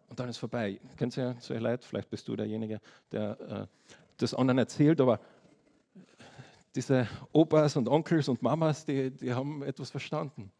und 0.09 0.19
dann 0.19 0.29
ist 0.29 0.39
vorbei. 0.39 0.81
Kennst 0.97 1.17
du 1.17 1.21
ja 1.21 1.35
solche 1.41 1.63
Leute? 1.63 1.87
Vielleicht 1.87 2.09
bist 2.09 2.27
du 2.29 2.37
derjenige, 2.37 2.81
der 3.13 3.41
äh, 3.41 3.67
das 4.17 4.33
anderen 4.33 4.59
erzählt, 4.59 5.01
aber 5.01 5.21
diese 6.75 7.09
Opas 7.33 7.77
und 7.77 7.89
Onkels 7.89 8.29
und 8.29 8.43
Mamas, 8.43 8.85
die, 8.85 9.11
die 9.11 9.33
haben 9.33 9.63
etwas 9.63 9.91
verstanden. 9.91 10.53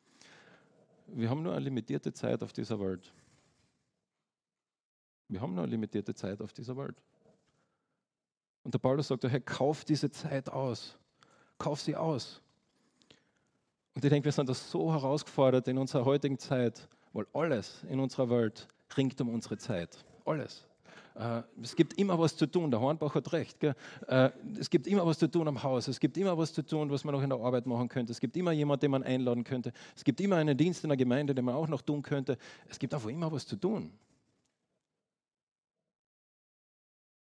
Wir 1.07 1.31
haben 1.31 1.43
nur 1.43 1.53
eine 1.53 1.65
limitierte 1.65 2.13
Zeit 2.13 2.43
auf 2.43 2.53
dieser 2.53 2.79
Welt. 2.81 3.13
Wir 5.29 5.41
haben 5.41 5.55
nur 5.55 5.65
eine 5.65 5.71
limitierte 5.71 6.15
Zeit 6.15 6.41
auf 6.41 6.53
dieser 6.53 6.77
Welt. 6.77 6.97
Und 8.63 8.75
der 8.75 8.79
Paulus 8.79 9.09
sagt, 9.09 9.25
hey, 9.25 9.41
kauf 9.41 9.85
diese 9.85 10.11
Zeit 10.11 10.49
aus. 10.49 10.97
Kauf 11.59 11.81
sie 11.81 11.97
aus. 11.97 12.43
Und 13.95 14.05
ich 14.05 14.11
denke, 14.11 14.27
wir 14.27 14.33
sind 14.33 14.49
das 14.49 14.71
so 14.71 14.93
herausgefordert 14.93 15.69
in 15.69 15.79
unserer 15.79 16.05
heutigen 16.05 16.39
Zeit, 16.39 16.89
weil 17.13 17.27
alles 17.33 17.83
in 17.85 17.99
unserer 17.99 18.29
Welt 18.29 18.69
ringt 18.97 19.21
um 19.21 19.31
unsere 19.31 19.57
Zeit. 19.57 20.05
Alles. 20.25 20.67
Äh, 21.19 21.43
es 21.63 21.75
gibt 21.75 21.95
immer 21.99 22.19
was 22.19 22.37
zu 22.37 22.47
tun, 22.47 22.71
der 22.71 22.81
Hornbach 22.81 23.15
hat 23.15 23.33
recht. 23.33 23.59
Gell? 23.61 23.75
Äh, 24.07 24.31
es 24.59 24.69
gibt 24.69 24.87
immer 24.87 25.07
was 25.07 25.19
zu 25.19 25.31
tun 25.31 25.49
am 25.49 25.63
Haus, 25.63 25.89
es 25.89 25.99
gibt 25.99 26.17
immer 26.19 26.37
was 26.37 26.53
zu 26.53 26.63
tun, 26.63 26.91
was 26.91 27.05
man 27.05 27.15
noch 27.15 27.23
in 27.23 27.31
der 27.31 27.39
Arbeit 27.39 27.67
machen 27.67 27.89
könnte. 27.89 28.13
Es 28.13 28.21
gibt 28.21 28.37
immer 28.37 28.53
jemanden, 28.53 28.81
den 28.83 28.91
man 28.91 29.03
einladen 29.03 29.45
könnte. 29.45 29.73
Es 29.95 30.05
gibt 30.05 30.21
immer 30.21 30.37
einen 30.37 30.57
Dienst 30.57 30.85
in 30.85 30.91
der 30.91 30.97
Gemeinde, 30.97 31.35
den 31.35 31.45
man 31.45 31.55
auch 31.55 31.69
noch 31.69 31.81
tun 31.81 32.03
könnte. 32.03 32.37
Es 32.69 32.79
gibt 32.79 32.93
einfach 32.93 33.09
immer 33.09 33.33
was 33.33 33.47
zu 33.47 33.57
tun. 33.57 33.93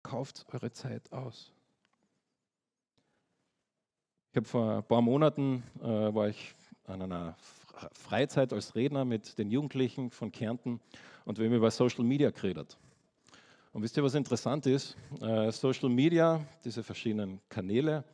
Kauft 0.02 0.46
eure 0.52 0.70
Zeit 0.70 1.10
aus. 1.12 1.52
Ich 4.32 4.36
habe 4.36 4.46
vor 4.46 4.76
ein 4.76 4.84
paar 4.84 5.00
Monaten 5.00 5.62
äh, 5.80 6.14
war 6.14 6.28
ich 6.28 6.54
an 6.84 7.02
einer 7.02 7.36
Freizeit 7.92 8.52
als 8.52 8.74
Redner 8.74 9.04
mit 9.04 9.38
den 9.38 9.50
Jugendlichen 9.50 10.10
von 10.10 10.30
Kärnten 10.30 10.80
und 11.24 11.38
wir 11.38 11.46
haben 11.46 11.54
über 11.54 11.70
Social 11.70 12.04
Media 12.04 12.30
geredet. 12.30 12.76
Und 13.72 13.82
wisst 13.82 13.96
ihr, 13.96 14.02
was 14.02 14.14
interessant 14.14 14.66
ist? 14.66 14.96
Äh, 15.20 15.52
Social 15.52 15.88
Media, 15.88 16.44
diese 16.64 16.82
verschiedenen 16.82 17.40
Kanäle, 17.48 18.04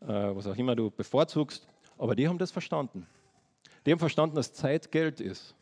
äh, 0.00 0.06
was 0.06 0.46
auch 0.46 0.56
immer 0.56 0.76
du 0.76 0.90
bevorzugst, 0.90 1.66
aber 1.98 2.14
die 2.14 2.28
haben 2.28 2.38
das 2.38 2.50
verstanden. 2.50 3.06
Die 3.84 3.92
haben 3.92 3.98
verstanden, 3.98 4.36
dass 4.36 4.52
Zeit 4.52 4.90
Geld 4.92 5.20
ist. 5.20 5.54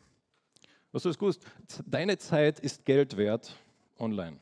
Was 0.91 1.03
du 1.03 1.09
es 1.09 1.17
gewusst? 1.17 1.45
Deine 1.85 2.17
Zeit 2.17 2.59
ist 2.59 2.85
Geld 2.85 3.17
wert 3.17 3.55
online. 3.97 4.37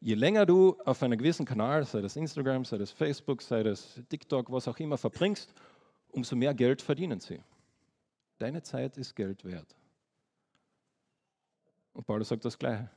Je 0.00 0.14
länger 0.14 0.46
du 0.46 0.76
auf 0.84 1.02
einem 1.02 1.18
gewissen 1.18 1.46
Kanal, 1.46 1.84
sei 1.84 2.00
das 2.00 2.16
Instagram, 2.16 2.64
sei 2.64 2.78
das 2.78 2.90
Facebook, 2.90 3.42
sei 3.42 3.62
das 3.62 4.00
TikTok, 4.08 4.50
was 4.50 4.66
auch 4.66 4.78
immer, 4.78 4.98
verbringst, 4.98 5.52
umso 6.10 6.34
mehr 6.34 6.54
Geld 6.54 6.82
verdienen 6.82 7.20
sie. 7.20 7.40
Deine 8.38 8.62
Zeit 8.62 8.96
ist 8.96 9.14
Geld 9.14 9.44
wert. 9.44 9.76
Und 11.92 12.06
Paulus 12.06 12.28
sagt 12.28 12.44
das 12.44 12.58
Gleiche. 12.58 12.90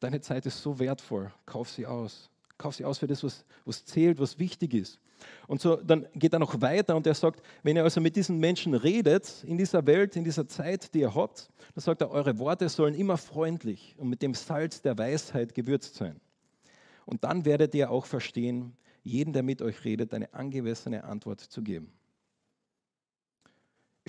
Deine 0.00 0.20
Zeit 0.20 0.46
ist 0.46 0.62
so 0.62 0.78
wertvoll. 0.78 1.30
Kauf 1.46 1.70
sie 1.70 1.86
aus. 1.86 2.30
Kauf 2.58 2.74
sie 2.74 2.84
aus 2.84 2.98
für 2.98 3.06
das, 3.06 3.22
was, 3.22 3.44
was 3.64 3.84
zählt, 3.84 4.18
was 4.18 4.38
wichtig 4.38 4.74
ist. 4.74 4.98
Und 5.46 5.60
so, 5.60 5.76
dann 5.76 6.06
geht 6.14 6.32
er 6.32 6.38
noch 6.38 6.60
weiter 6.62 6.96
und 6.96 7.06
er 7.06 7.14
sagt, 7.14 7.42
wenn 7.62 7.76
ihr 7.76 7.82
also 7.82 8.00
mit 8.00 8.16
diesen 8.16 8.38
Menschen 8.38 8.74
redet, 8.74 9.44
in 9.44 9.58
dieser 9.58 9.86
Welt, 9.86 10.16
in 10.16 10.24
dieser 10.24 10.48
Zeit, 10.48 10.94
die 10.94 11.00
ihr 11.00 11.14
habt, 11.14 11.50
dann 11.74 11.82
sagt 11.82 12.00
er, 12.00 12.10
eure 12.10 12.38
Worte 12.38 12.68
sollen 12.68 12.94
immer 12.94 13.18
freundlich 13.18 13.94
und 13.98 14.08
mit 14.08 14.22
dem 14.22 14.32
Salz 14.34 14.80
der 14.80 14.96
Weisheit 14.96 15.54
gewürzt 15.54 15.94
sein. 15.94 16.18
Und 17.04 17.24
dann 17.24 17.44
werdet 17.44 17.74
ihr 17.74 17.90
auch 17.90 18.06
verstehen, 18.06 18.76
jeden, 19.02 19.32
der 19.32 19.42
mit 19.42 19.62
euch 19.62 19.84
redet, 19.84 20.14
eine 20.14 20.32
angemessene 20.32 21.04
Antwort 21.04 21.40
zu 21.40 21.62
geben. 21.62 21.92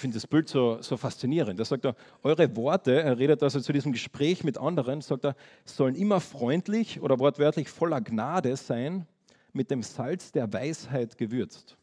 Ich 0.01 0.03
finde 0.03 0.15
das 0.15 0.25
Bild 0.25 0.49
so, 0.49 0.81
so 0.81 0.97
faszinierend. 0.97 1.59
Da 1.59 1.63
sagt 1.63 1.85
er, 1.85 1.95
eure 2.23 2.55
Worte, 2.55 3.03
er 3.03 3.19
redet 3.19 3.43
also 3.43 3.59
zu 3.59 3.71
diesem 3.71 3.91
Gespräch 3.91 4.43
mit 4.43 4.57
anderen, 4.57 5.01
sagt 5.01 5.25
er, 5.25 5.35
sollen 5.63 5.93
immer 5.93 6.19
freundlich 6.19 6.99
oder 7.01 7.19
wortwörtlich 7.19 7.69
voller 7.69 8.01
Gnade 8.01 8.57
sein, 8.57 9.05
mit 9.53 9.69
dem 9.69 9.83
Salz 9.83 10.31
der 10.31 10.51
Weisheit 10.51 11.19
gewürzt. 11.19 11.77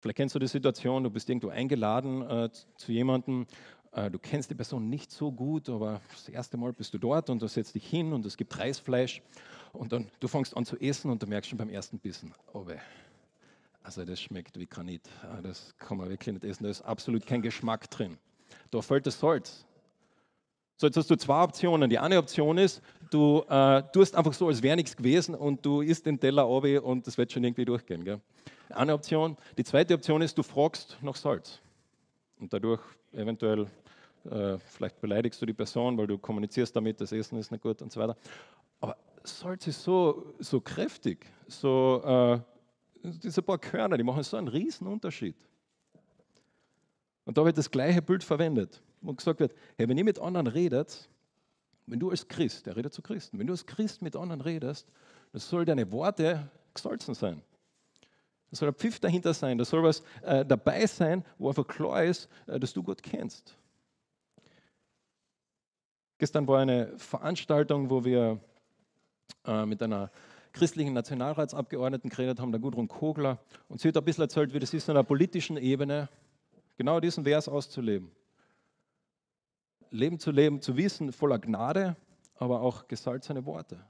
Vielleicht 0.00 0.18
kennst 0.18 0.34
du 0.34 0.38
die 0.38 0.46
Situation, 0.46 1.04
du 1.04 1.08
bist 1.08 1.26
irgendwo 1.30 1.48
eingeladen 1.48 2.20
äh, 2.20 2.50
zu 2.76 2.92
jemandem, 2.92 3.46
äh, 3.92 4.10
du 4.10 4.18
kennst 4.18 4.50
die 4.50 4.54
Person 4.54 4.90
nicht 4.90 5.10
so 5.10 5.32
gut, 5.32 5.70
aber 5.70 6.02
das 6.10 6.28
erste 6.28 6.58
Mal 6.58 6.74
bist 6.74 6.92
du 6.92 6.98
dort 6.98 7.30
und 7.30 7.40
du 7.40 7.48
setzt 7.48 7.74
dich 7.74 7.88
hin 7.88 8.12
und 8.12 8.26
es 8.26 8.36
gibt 8.36 8.58
Reisfleisch 8.58 9.22
und 9.72 9.90
dann 9.90 10.10
du 10.20 10.28
fängst 10.28 10.54
an 10.54 10.66
zu 10.66 10.76
essen 10.78 11.10
und 11.10 11.22
du 11.22 11.26
merkst 11.26 11.48
schon 11.48 11.56
beim 11.56 11.70
ersten 11.70 11.98
Bissen, 11.98 12.34
oh 12.52 12.66
weh 12.66 12.76
also 13.82 14.04
das 14.04 14.20
schmeckt 14.20 14.58
wie 14.58 14.66
Granit. 14.66 15.08
Ah, 15.22 15.40
das 15.42 15.74
kann 15.78 15.96
man 15.96 16.08
wirklich 16.08 16.34
nicht 16.34 16.44
essen. 16.44 16.64
Da 16.64 16.70
ist 16.70 16.82
absolut 16.82 17.26
kein 17.26 17.42
Geschmack 17.42 17.90
drin. 17.90 18.18
Da 18.70 18.82
fällt 18.82 19.06
das 19.06 19.18
Salz. 19.18 19.64
So, 20.76 20.86
jetzt 20.86 20.96
hast 20.96 21.10
du 21.10 21.16
zwei 21.16 21.42
Optionen. 21.42 21.90
Die 21.90 21.98
eine 21.98 22.18
Option 22.18 22.56
ist, 22.56 22.80
du 23.10 23.44
äh, 23.48 23.82
tust 23.92 24.16
einfach 24.16 24.32
so, 24.32 24.48
als 24.48 24.62
wäre 24.62 24.76
nichts 24.76 24.96
gewesen 24.96 25.34
und 25.34 25.64
du 25.64 25.82
isst 25.82 26.06
den 26.06 26.18
Teller 26.18 26.44
ab 26.44 26.64
und 26.82 27.06
das 27.06 27.18
wird 27.18 27.32
schon 27.32 27.44
irgendwie 27.44 27.64
durchgehen. 27.64 28.04
Gell? 28.04 28.20
Eine 28.70 28.94
Option. 28.94 29.36
Die 29.58 29.64
zweite 29.64 29.94
Option 29.94 30.22
ist, 30.22 30.38
du 30.38 30.42
fragst 30.42 30.96
nach 31.02 31.16
Salz. 31.16 31.60
Und 32.38 32.52
dadurch 32.52 32.80
eventuell, 33.12 33.66
äh, 34.24 34.56
vielleicht 34.58 35.00
beleidigst 35.00 35.42
du 35.42 35.46
die 35.46 35.52
Person, 35.52 35.98
weil 35.98 36.06
du 36.06 36.16
kommunizierst 36.16 36.74
damit, 36.74 37.00
das 37.00 37.12
Essen 37.12 37.38
ist 37.38 37.50
nicht 37.50 37.62
gut 37.62 37.82
und 37.82 37.92
so 37.92 38.00
weiter. 38.00 38.16
Aber 38.80 38.96
Salz 39.24 39.66
ist 39.66 39.82
so, 39.82 40.32
so 40.38 40.60
kräftig, 40.60 41.26
so 41.46 42.02
äh, 42.04 42.40
diese 43.02 43.42
paar 43.42 43.58
Körner, 43.58 43.96
die 43.96 44.04
machen 44.04 44.22
so 44.22 44.36
einen 44.36 44.48
riesen 44.48 44.86
Unterschied. 44.86 45.36
Und 47.24 47.38
da 47.38 47.44
wird 47.44 47.58
das 47.58 47.70
gleiche 47.70 48.02
Bild 48.02 48.24
verwendet, 48.24 48.82
wo 49.00 49.12
gesagt 49.12 49.40
wird, 49.40 49.54
hey, 49.76 49.88
wenn 49.88 49.96
ihr 49.96 50.04
mit 50.04 50.18
anderen 50.18 50.46
redet, 50.46 51.08
wenn 51.86 52.00
du 52.00 52.10
als 52.10 52.26
Christ, 52.26 52.66
der 52.66 52.76
redet 52.76 52.92
zu 52.92 53.02
Christen, 53.02 53.38
wenn 53.38 53.46
du 53.46 53.52
als 53.52 53.66
Christ 53.66 54.02
mit 54.02 54.16
anderen 54.16 54.40
redest, 54.40 54.86
dann 55.32 55.40
soll 55.40 55.64
deine 55.64 55.90
Worte 55.92 56.50
gesalzen 56.74 57.14
sein. 57.14 57.42
Da 58.50 58.56
soll 58.56 58.68
ein 58.68 58.74
Pfiff 58.74 58.98
dahinter 58.98 59.32
sein, 59.32 59.58
da 59.58 59.64
soll 59.64 59.82
was 59.82 60.02
äh, 60.22 60.44
dabei 60.44 60.86
sein, 60.86 61.24
wo 61.38 61.48
einfach 61.48 61.66
klar 61.66 62.04
ist, 62.04 62.28
äh, 62.46 62.58
dass 62.58 62.72
du 62.72 62.82
Gott 62.82 63.02
kennst. 63.02 63.56
Gestern 66.18 66.46
war 66.46 66.60
eine 66.60 66.98
Veranstaltung, 66.98 67.88
wo 67.88 68.04
wir 68.04 68.40
äh, 69.46 69.64
mit 69.64 69.82
einer 69.82 70.10
christlichen 70.52 70.92
Nationalratsabgeordneten 70.92 72.10
geredet 72.10 72.40
haben, 72.40 72.52
der 72.52 72.60
Gudrun 72.60 72.88
Kogler. 72.88 73.38
Und 73.68 73.80
sie 73.80 73.88
hat 73.88 73.96
ein 73.96 74.04
bisschen 74.04 74.22
erzählt, 74.22 74.52
wie 74.52 74.58
das 74.58 74.74
ist, 74.74 74.88
auf 74.88 74.96
einer 74.96 75.04
politischen 75.04 75.56
Ebene 75.56 76.08
genau 76.76 77.00
diesen 77.00 77.24
Vers 77.24 77.48
auszuleben. 77.48 78.10
Leben 79.90 80.18
zu 80.18 80.30
leben, 80.30 80.60
zu 80.60 80.76
wissen, 80.76 81.12
voller 81.12 81.38
Gnade, 81.38 81.96
aber 82.36 82.60
auch 82.60 82.86
gesalzene 82.88 83.44
Worte. 83.44 83.84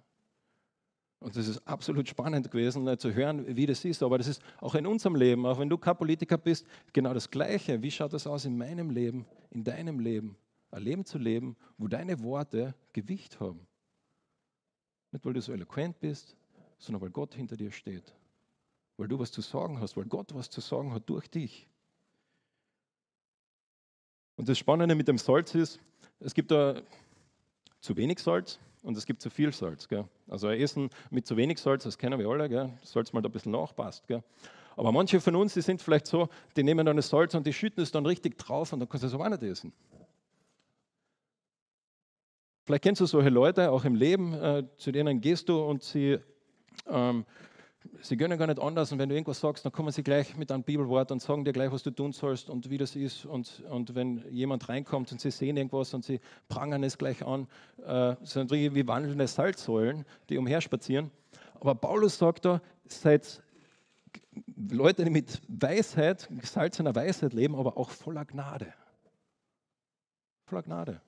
Und 1.21 1.37
das 1.37 1.47
ist 1.47 1.67
absolut 1.69 2.09
spannend 2.09 2.51
gewesen, 2.51 2.89
äh, 2.89 2.97
zu 2.97 3.15
hören, 3.15 3.45
wie 3.55 3.67
das 3.67 3.85
ist. 3.85 4.03
Aber 4.03 4.17
das 4.17 4.27
ist 4.27 4.43
auch 4.61 4.75
in 4.75 4.87
unserem 4.87 5.15
Leben, 5.15 5.45
auch 5.45 5.59
wenn 5.59 5.69
du 5.69 5.77
kein 5.77 5.97
Politiker 5.97 6.39
bist, 6.39 6.67
genau 6.95 7.13
das 7.13 7.31
Gleiche. 7.31 7.83
Wie 7.83 7.91
schaut 7.91 8.15
das 8.15 8.27
aus 8.27 8.47
in 8.47 8.57
meinem 8.57 8.89
Leben, 8.89 9.27
in 9.51 9.63
deinem 9.63 10.01
Leben? 10.01 10.37
Ein 10.71 10.83
Leben 10.83 11.05
zu 11.05 11.19
leben, 11.19 11.57
wo 11.77 11.89
deine 11.89 12.21
Worte 12.23 12.75
Gewicht 12.95 13.39
haben. 13.39 13.67
Nicht, 15.13 15.25
weil 15.25 15.35
du 15.35 15.43
so 15.43 15.53
eloquent 15.53 16.01
bist, 16.01 16.37
sondern 16.81 17.03
weil 17.03 17.11
Gott 17.11 17.35
hinter 17.35 17.57
dir 17.57 17.71
steht. 17.71 18.13
Weil 18.97 19.09
du 19.09 19.19
was 19.19 19.31
zu 19.31 19.41
sagen 19.41 19.81
hast, 19.81 19.97
weil 19.97 20.07
Gott 20.07 20.35
was 20.35 20.51
zu 20.51 20.61
sagen 20.61 20.93
hat 20.93 21.09
durch 21.09 21.29
dich. 21.29 21.69
Und 24.37 24.49
das 24.49 24.59
Spannende 24.59 24.95
mit 24.95 25.07
dem 25.07 25.19
Salz 25.19 25.55
ist, 25.55 25.79
es 26.19 26.35
gibt 26.35 26.51
da 26.51 26.83
zu 27.81 27.97
wenig 27.97 28.19
Salz 28.19 28.59
und 28.83 28.97
es 28.97 29.07
gibt 29.07 29.21
zu 29.23 29.31
viel 29.31 29.53
Salz. 29.53 29.87
Gell? 29.87 30.09
Also 30.29 30.49
ein 30.49 30.59
Essen 30.59 30.91
mit 31.11 31.27
zu 31.27 31.37
wenig 31.37 31.59
Salz, 31.59 31.85
das 31.85 31.99
kennen 31.99 32.19
wir 32.19 32.29
alle, 32.29 32.49
gell? 32.49 32.73
Salz 32.83 33.13
mal 33.13 33.21
da 33.21 33.29
ein 33.29 33.33
bisschen 33.33 33.53
nachpasst. 33.53 34.07
Gell? 34.09 34.23
Aber 34.77 34.93
manche 34.93 35.21
von 35.21 35.37
uns, 35.37 35.55
die 35.55 35.61
sind 35.61 35.83
vielleicht 35.83 36.07
so, 36.07 36.29
die 36.57 36.63
nehmen 36.63 36.87
dann 36.87 36.97
das 36.97 37.11
Salz 37.11 37.35
und 37.35 37.47
die 37.47 37.53
schütten 37.53 37.83
es 37.83 37.93
dann 37.93 38.07
richtig 38.07 38.39
drauf 38.39 38.73
und 38.73 38.81
dann 38.81 38.89
kannst 38.89 39.05
du 39.05 39.09
es 39.09 39.15
auch 39.15 39.29
nicht 39.29 39.43
essen. 39.43 39.73
Vielleicht 42.65 42.85
kennst 42.85 43.01
du 43.01 43.07
solche 43.07 43.31
Leute 43.31 43.71
auch 43.73 43.85
im 43.85 43.95
Leben, 43.95 44.33
äh, 44.33 44.65
zu 44.77 44.93
denen 44.93 45.21
gehst 45.21 45.49
du 45.49 45.61
und 45.61 45.83
sie 45.83 46.19
ähm, 46.89 47.25
sie 48.01 48.17
können 48.17 48.39
gar 48.39 48.47
nicht 48.47 48.61
anders. 48.61 48.93
Und 48.93 48.99
wenn 48.99 49.09
du 49.09 49.15
irgendwas 49.15 49.41
sagst, 49.41 49.65
dann 49.65 49.73
kommen 49.73 49.93
sie 49.93 50.03
gleich 50.03 50.37
mit 50.37 50.51
einem 50.53 50.63
Bibelwort 50.63 51.11
und 51.11 51.21
sagen 51.23 51.45
dir 51.45 51.53
gleich, 51.53 51.73
was 51.73 51.83
du 51.83 51.91
tun 51.91 52.13
sollst 52.13 52.51
und 52.51 52.71
wie 52.71 52.79
das 52.79 52.97
ist. 52.97 53.25
Und, 53.25 53.63
und 53.71 53.95
wenn 53.95 54.25
jemand 54.31 54.69
reinkommt 54.69 55.13
und 55.13 55.21
sie 55.21 55.31
sehen 55.31 55.57
irgendwas 55.57 55.95
und 55.95 56.05
sie 56.05 56.21
prangern 56.49 56.83
es 56.83 56.99
gleich 56.99 57.25
an, 57.25 57.47
äh, 57.85 58.17
sind 58.23 58.51
wie 58.51 58.87
wandelnde 58.87 59.27
Salzsäulen, 59.27 60.05
die 60.29 60.39
umherspazieren. 60.39 61.11
Aber 61.61 61.75
Paulus 61.75 62.19
sagt 62.19 62.45
da, 62.45 62.61
seid 62.87 63.43
Leute, 64.71 65.05
die 65.05 65.11
mit 65.11 65.41
Weisheit, 65.49 66.29
gesalzener 66.31 66.95
Weisheit 66.95 67.33
leben, 67.33 67.55
aber 67.55 67.77
auch 67.77 67.91
voller 67.91 68.25
Gnade. 68.25 68.73
Voller 70.47 70.63
Gnade. 70.63 71.01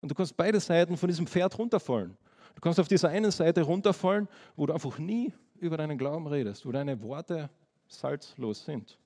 Und 0.00 0.10
du 0.10 0.14
kannst 0.14 0.36
beide 0.36 0.60
Seiten 0.60 0.96
von 0.96 1.08
diesem 1.08 1.26
Pferd 1.26 1.58
runterfallen. 1.58 2.16
Du 2.54 2.60
kannst 2.60 2.80
auf 2.80 2.88
dieser 2.88 3.08
einen 3.08 3.30
Seite 3.30 3.62
runterfallen, 3.62 4.28
wo 4.56 4.66
du 4.66 4.72
einfach 4.72 4.98
nie 4.98 5.32
über 5.58 5.76
deinen 5.76 5.98
Glauben 5.98 6.26
redest, 6.26 6.64
wo 6.66 6.72
deine 6.72 7.00
Worte 7.02 7.50
salzlos 7.88 8.64
sind. 8.64 8.98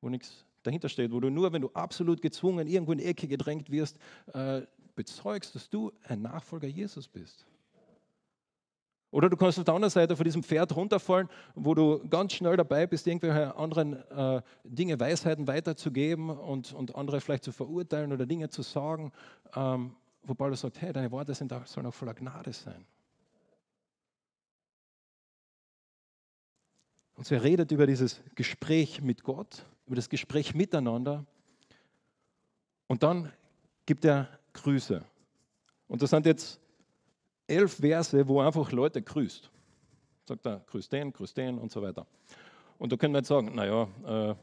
Wo 0.00 0.08
nichts 0.08 0.44
dahinter 0.62 0.88
steht, 0.88 1.12
wo 1.12 1.20
du 1.20 1.30
nur, 1.30 1.52
wenn 1.52 1.62
du 1.62 1.70
absolut 1.72 2.20
gezwungen 2.22 2.66
irgendwo 2.66 2.92
in 2.92 2.98
die 2.98 3.04
Ecke 3.04 3.26
gedrängt 3.26 3.70
wirst, 3.70 3.98
äh, 4.32 4.62
bezeugst, 4.94 5.54
dass 5.54 5.70
du 5.70 5.92
ein 6.04 6.22
Nachfolger 6.22 6.68
Jesus 6.68 7.08
bist. 7.08 7.46
Oder 9.12 9.28
du 9.28 9.36
kannst 9.36 9.58
auf 9.58 9.64
der 9.64 9.74
anderen 9.74 9.90
Seite 9.90 10.16
von 10.16 10.24
diesem 10.24 10.42
Pferd 10.42 10.74
runterfallen, 10.76 11.28
wo 11.54 11.74
du 11.74 12.06
ganz 12.08 12.32
schnell 12.32 12.56
dabei 12.56 12.86
bist, 12.86 13.06
irgendwelche 13.08 13.56
anderen 13.56 13.94
äh, 14.10 14.40
Dinge, 14.62 15.00
Weisheiten 15.00 15.48
weiterzugeben 15.48 16.30
und, 16.30 16.72
und 16.72 16.94
andere 16.94 17.20
vielleicht 17.20 17.42
zu 17.42 17.50
verurteilen 17.50 18.12
oder 18.12 18.24
Dinge 18.24 18.50
zu 18.50 18.62
sagen, 18.62 19.10
ähm, 19.56 19.96
wo 20.22 20.34
Paulus 20.34 20.60
sagt, 20.60 20.80
hey, 20.80 20.92
deine 20.92 21.10
Worte 21.10 21.34
sind, 21.34 21.52
sollen 21.66 21.86
auch 21.86 21.94
voller 21.94 22.14
Gnade 22.14 22.52
sein. 22.52 22.84
Und 27.14 27.26
so 27.26 27.34
er 27.34 27.42
redet 27.42 27.70
über 27.70 27.86
dieses 27.86 28.20
Gespräch 28.34 29.02
mit 29.02 29.22
Gott, 29.22 29.66
über 29.86 29.96
das 29.96 30.08
Gespräch 30.08 30.54
miteinander. 30.54 31.26
Und 32.86 33.02
dann 33.02 33.32
gibt 33.84 34.04
er 34.04 34.28
Grüße. 34.52 35.04
Und 35.86 36.02
das 36.02 36.10
sind 36.10 36.24
jetzt 36.26 36.60
elf 37.46 37.74
Verse, 37.74 38.26
wo 38.26 38.40
er 38.40 38.46
einfach 38.46 38.72
Leute 38.72 39.02
grüßt. 39.02 39.50
Sagt 40.26 40.46
er, 40.46 40.60
grüß 40.60 40.88
den, 40.88 41.12
grüß 41.12 41.34
den 41.34 41.58
und 41.58 41.70
so 41.70 41.82
weiter. 41.82 42.06
Und 42.78 42.92
da 42.92 42.96
können 42.96 43.12
wir 43.12 43.18
jetzt 43.18 43.28
sagen, 43.28 43.54
naja, 43.54 43.88
äh, 44.06 44.34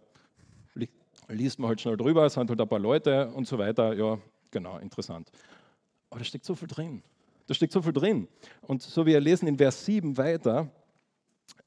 liest 1.30 1.60
man 1.60 1.70
halt 1.70 1.82
schnell 1.82 1.98
drüber, 1.98 2.26
es 2.26 2.34
sind 2.34 2.50
halt 2.50 2.62
ein 2.62 2.70
paar 2.70 2.80
Leute 2.80 3.30
und 3.30 3.48
so 3.48 3.58
weiter. 3.58 3.94
Ja, 3.94 4.18
genau, 4.52 4.78
interessant. 4.78 5.32
Aber 6.10 6.20
da 6.20 6.26
steckt 6.26 6.46
so 6.46 6.56
viel 6.56 6.68
drin. 6.68 7.04
Da 7.48 7.54
steckt 7.54 7.74
so 7.74 7.82
viel 7.82 7.94
drin. 7.94 8.28
Und 8.62 8.82
so 8.82 9.06
wie 9.06 9.12
wir 9.12 9.20
lesen 9.20 9.48
in 9.48 9.58
Vers 9.58 9.86
7 9.86 10.18
weiter, 10.18 10.70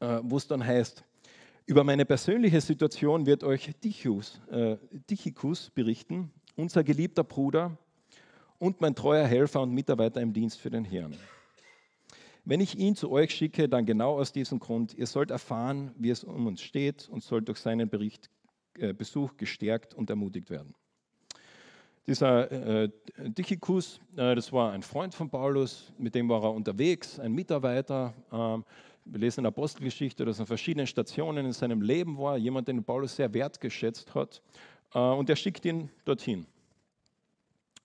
äh, 0.00 0.20
wo 0.22 0.36
es 0.36 0.46
dann 0.46 0.64
heißt, 0.64 1.04
über 1.66 1.84
meine 1.84 2.04
persönliche 2.04 2.60
Situation 2.60 3.26
wird 3.26 3.44
euch 3.44 3.70
Tychus, 3.80 4.40
äh, 4.50 4.76
Tychicus 5.06 5.70
berichten, 5.70 6.30
unser 6.56 6.82
geliebter 6.82 7.24
Bruder 7.24 7.78
und 8.58 8.80
mein 8.80 8.94
treuer 8.94 9.26
Helfer 9.26 9.62
und 9.62 9.72
Mitarbeiter 9.72 10.20
im 10.20 10.32
Dienst 10.32 10.58
für 10.58 10.70
den 10.70 10.84
Herrn. 10.84 11.16
Wenn 12.44 12.60
ich 12.60 12.76
ihn 12.76 12.96
zu 12.96 13.10
euch 13.10 13.30
schicke, 13.30 13.68
dann 13.68 13.86
genau 13.86 14.18
aus 14.18 14.32
diesem 14.32 14.58
Grund. 14.58 14.94
Ihr 14.94 15.06
sollt 15.06 15.30
erfahren, 15.30 15.94
wie 15.96 16.10
es 16.10 16.24
um 16.24 16.46
uns 16.46 16.60
steht 16.60 17.08
und 17.08 17.22
sollt 17.22 17.48
durch 17.48 17.58
seinen 17.58 17.88
Bericht, 17.88 18.30
äh, 18.78 18.92
Besuch 18.92 19.36
gestärkt 19.36 19.94
und 19.94 20.10
ermutigt 20.10 20.50
werden. 20.50 20.74
Dieser 22.06 22.50
äh, 22.50 22.90
Tychicus, 23.34 24.00
äh, 24.16 24.34
das 24.34 24.52
war 24.52 24.72
ein 24.72 24.82
Freund 24.82 25.14
von 25.14 25.28
Paulus, 25.28 25.92
mit 25.98 26.14
dem 26.14 26.28
war 26.28 26.42
er 26.42 26.52
unterwegs, 26.52 27.18
ein 27.20 27.32
Mitarbeiter. 27.32 28.14
Ähm, 28.32 28.64
wir 29.04 29.20
lesen 29.20 29.40
in 29.40 29.44
der 29.44 29.48
Apostelgeschichte, 29.48 30.24
dass 30.24 30.38
er 30.38 30.42
an 30.42 30.46
verschiedenen 30.46 30.86
Stationen 30.86 31.46
in 31.46 31.52
seinem 31.52 31.82
Leben 31.82 32.18
war, 32.18 32.36
jemand, 32.36 32.68
den 32.68 32.82
Paulus 32.82 33.16
sehr 33.16 33.32
wertgeschätzt 33.34 34.14
hat. 34.14 34.42
Äh, 34.94 34.98
und 34.98 35.28
er 35.28 35.36
schickt 35.36 35.64
ihn 35.64 35.90
dorthin. 36.04 36.46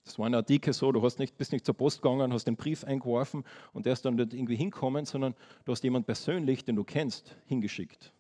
Das 0.06 0.20
war 0.20 0.28
in 0.28 0.34
der 0.34 0.44
Dike 0.44 0.72
so, 0.72 0.92
du 0.92 1.02
hast 1.02 1.18
nicht, 1.18 1.36
bist 1.38 1.52
nicht 1.52 1.66
zur 1.66 1.76
Post 1.76 2.02
gegangen, 2.02 2.32
hast 2.32 2.46
den 2.46 2.56
Brief 2.56 2.84
eingeworfen 2.84 3.44
und 3.74 3.88
der 3.88 3.94
ist 3.94 4.06
dann 4.06 4.16
nicht 4.16 4.34
irgendwie 4.34 4.56
hinkommen, 4.56 5.06
sondern 5.06 5.34
du 5.66 5.72
hast 5.72 5.84
jemanden 5.84 6.06
persönlich, 6.06 6.64
den 6.64 6.76
du 6.76 6.84
kennst, 6.84 7.36
hingeschickt. 7.48 8.14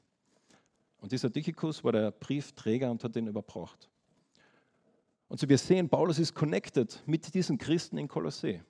Und 0.97 1.12
dieser 1.12 1.31
Tychicus 1.31 1.84
war 1.84 1.91
der 1.91 2.10
Briefträger 2.10 2.89
und 2.89 3.03
hat 3.03 3.15
den 3.15 3.27
überbracht. 3.27 3.88
Und 5.35 5.39
so 5.39 5.49
wir 5.49 5.57
sehen, 5.57 5.89
Paulus 5.89 6.17
ist 6.17 6.33
connected 6.33 7.03
mit 7.05 7.33
diesen 7.33 7.57
Christen 7.57 7.97
in 7.97 8.07
Kolossee. 8.07 8.61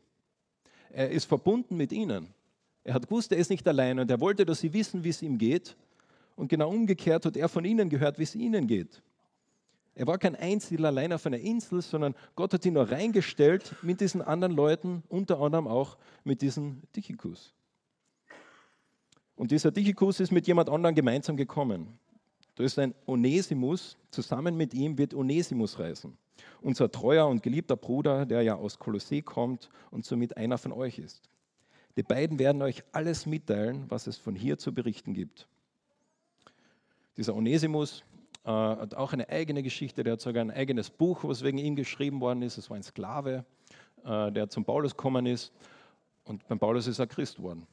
Er 0.90 1.12
ist 1.12 1.26
verbunden 1.26 1.78
mit 1.78 1.92
ihnen. 1.92 2.34
Er 2.84 2.96
hat 2.96 3.04
gewusst, 3.04 3.32
er 3.32 3.38
ist 3.38 3.52
nicht 3.52 3.68
allein 3.68 4.00
und 4.00 4.10
er 4.10 4.20
wollte, 4.20 4.48
dass 4.48 4.62
sie 4.62 4.74
wissen, 4.74 5.04
wie 5.04 5.10
es 5.10 5.22
ihm 5.22 5.38
geht. 5.38 5.78
Und 6.36 6.48
genau 6.48 6.72
umgekehrt 6.72 7.24
hat 7.28 7.38
er 7.38 7.50
von 7.50 7.66
ihnen 7.66 7.88
gehört, 7.88 8.18
wie 8.18 8.24
es 8.24 8.34
ihnen 8.34 8.66
geht. 8.66 9.04
Er 9.94 10.08
war 10.08 10.18
kein 10.18 10.36
Einzelner 10.36 10.88
allein 10.88 11.14
auf 11.14 11.28
einer 11.28 11.38
Insel, 11.38 11.84
sondern 11.84 12.16
Gott 12.36 12.52
hat 12.52 12.66
ihn 12.66 12.74
nur 12.74 12.90
reingestellt 12.90 13.76
mit 13.84 14.02
diesen 14.02 14.24
anderen 14.24 14.56
Leuten, 14.56 15.04
unter 15.08 15.40
anderem 15.42 15.68
auch 15.68 16.00
mit 16.24 16.42
diesem 16.42 16.82
Tychicus. 16.94 17.54
Und 19.36 19.52
dieser 19.52 19.72
Tychicus 19.72 20.20
ist 20.20 20.32
mit 20.32 20.48
jemand 20.48 20.70
anderem 20.70 20.96
gemeinsam 20.96 21.38
gekommen. 21.38 22.00
Da 22.56 22.64
ist 22.64 22.80
ein 22.80 22.96
Onesimus, 23.06 23.98
zusammen 24.10 24.58
mit 24.58 24.74
ihm 24.74 24.98
wird 24.98 25.14
Onesimus 25.14 25.78
reisen 25.78 26.18
unser 26.62 26.92
treuer 26.92 27.28
und 27.28 27.44
geliebter 27.44 27.76
Bruder, 27.76 28.26
der 28.26 28.42
ja 28.42 28.56
aus 28.56 28.80
Kolossee 28.80 29.22
kommt 29.22 29.70
und 29.92 30.06
somit 30.06 30.38
einer 30.38 30.58
von 30.58 30.72
euch 30.72 31.00
ist. 31.00 31.30
Die 31.98 32.04
beiden 32.04 32.40
werden 32.40 32.62
euch 32.62 32.84
alles 32.92 33.26
mitteilen, 33.26 33.86
was 33.90 34.08
es 34.08 34.18
von 34.18 34.36
hier 34.36 34.58
zu 34.58 34.74
berichten 34.74 35.14
gibt. 35.14 35.48
Dieser 37.18 37.36
Onesimus 37.36 38.04
äh, 38.44 38.50
hat 38.50 38.96
auch 38.96 39.14
eine 39.14 39.30
eigene 39.30 39.64
Geschichte, 39.64 40.04
der 40.04 40.14
hat 40.14 40.22
sogar 40.22 40.44
ein 40.44 40.52
eigenes 40.52 40.90
Buch, 40.90 41.24
was 41.24 41.44
wegen 41.44 41.58
ihm 41.58 41.76
geschrieben 41.76 42.20
worden 42.20 42.42
ist. 42.42 42.58
Es 42.58 42.70
war 42.70 42.76
ein 42.76 42.84
Sklave, 42.84 43.46
äh, 44.04 44.32
der 44.32 44.50
zum 44.50 44.66
Paulus 44.66 44.92
gekommen 44.92 45.26
ist 45.26 45.54
und 46.26 46.46
beim 46.48 46.60
Paulus 46.60 46.88
ist 46.88 47.00
er 47.00 47.08
Christ 47.08 47.42
worden. 47.42 47.66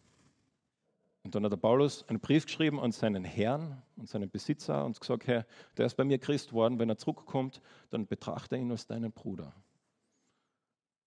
Und 1.24 1.34
dann 1.34 1.44
hat 1.44 1.52
der 1.52 1.56
Paulus 1.56 2.04
einen 2.08 2.18
Brief 2.18 2.46
geschrieben 2.46 2.80
an 2.80 2.90
seinen 2.90 3.24
Herrn 3.24 3.80
und 3.96 4.08
seinen 4.08 4.28
Besitzer 4.28 4.84
und 4.84 4.98
gesagt, 4.98 5.26
Herr, 5.26 5.46
der 5.76 5.86
ist 5.86 5.94
bei 5.94 6.04
mir 6.04 6.18
Christ 6.18 6.52
worden, 6.52 6.78
wenn 6.78 6.88
er 6.88 6.98
zurückkommt, 6.98 7.60
dann 7.90 8.06
betrachte 8.06 8.56
ihn 8.56 8.70
als 8.70 8.86
deinen 8.86 9.12
Bruder. 9.12 9.52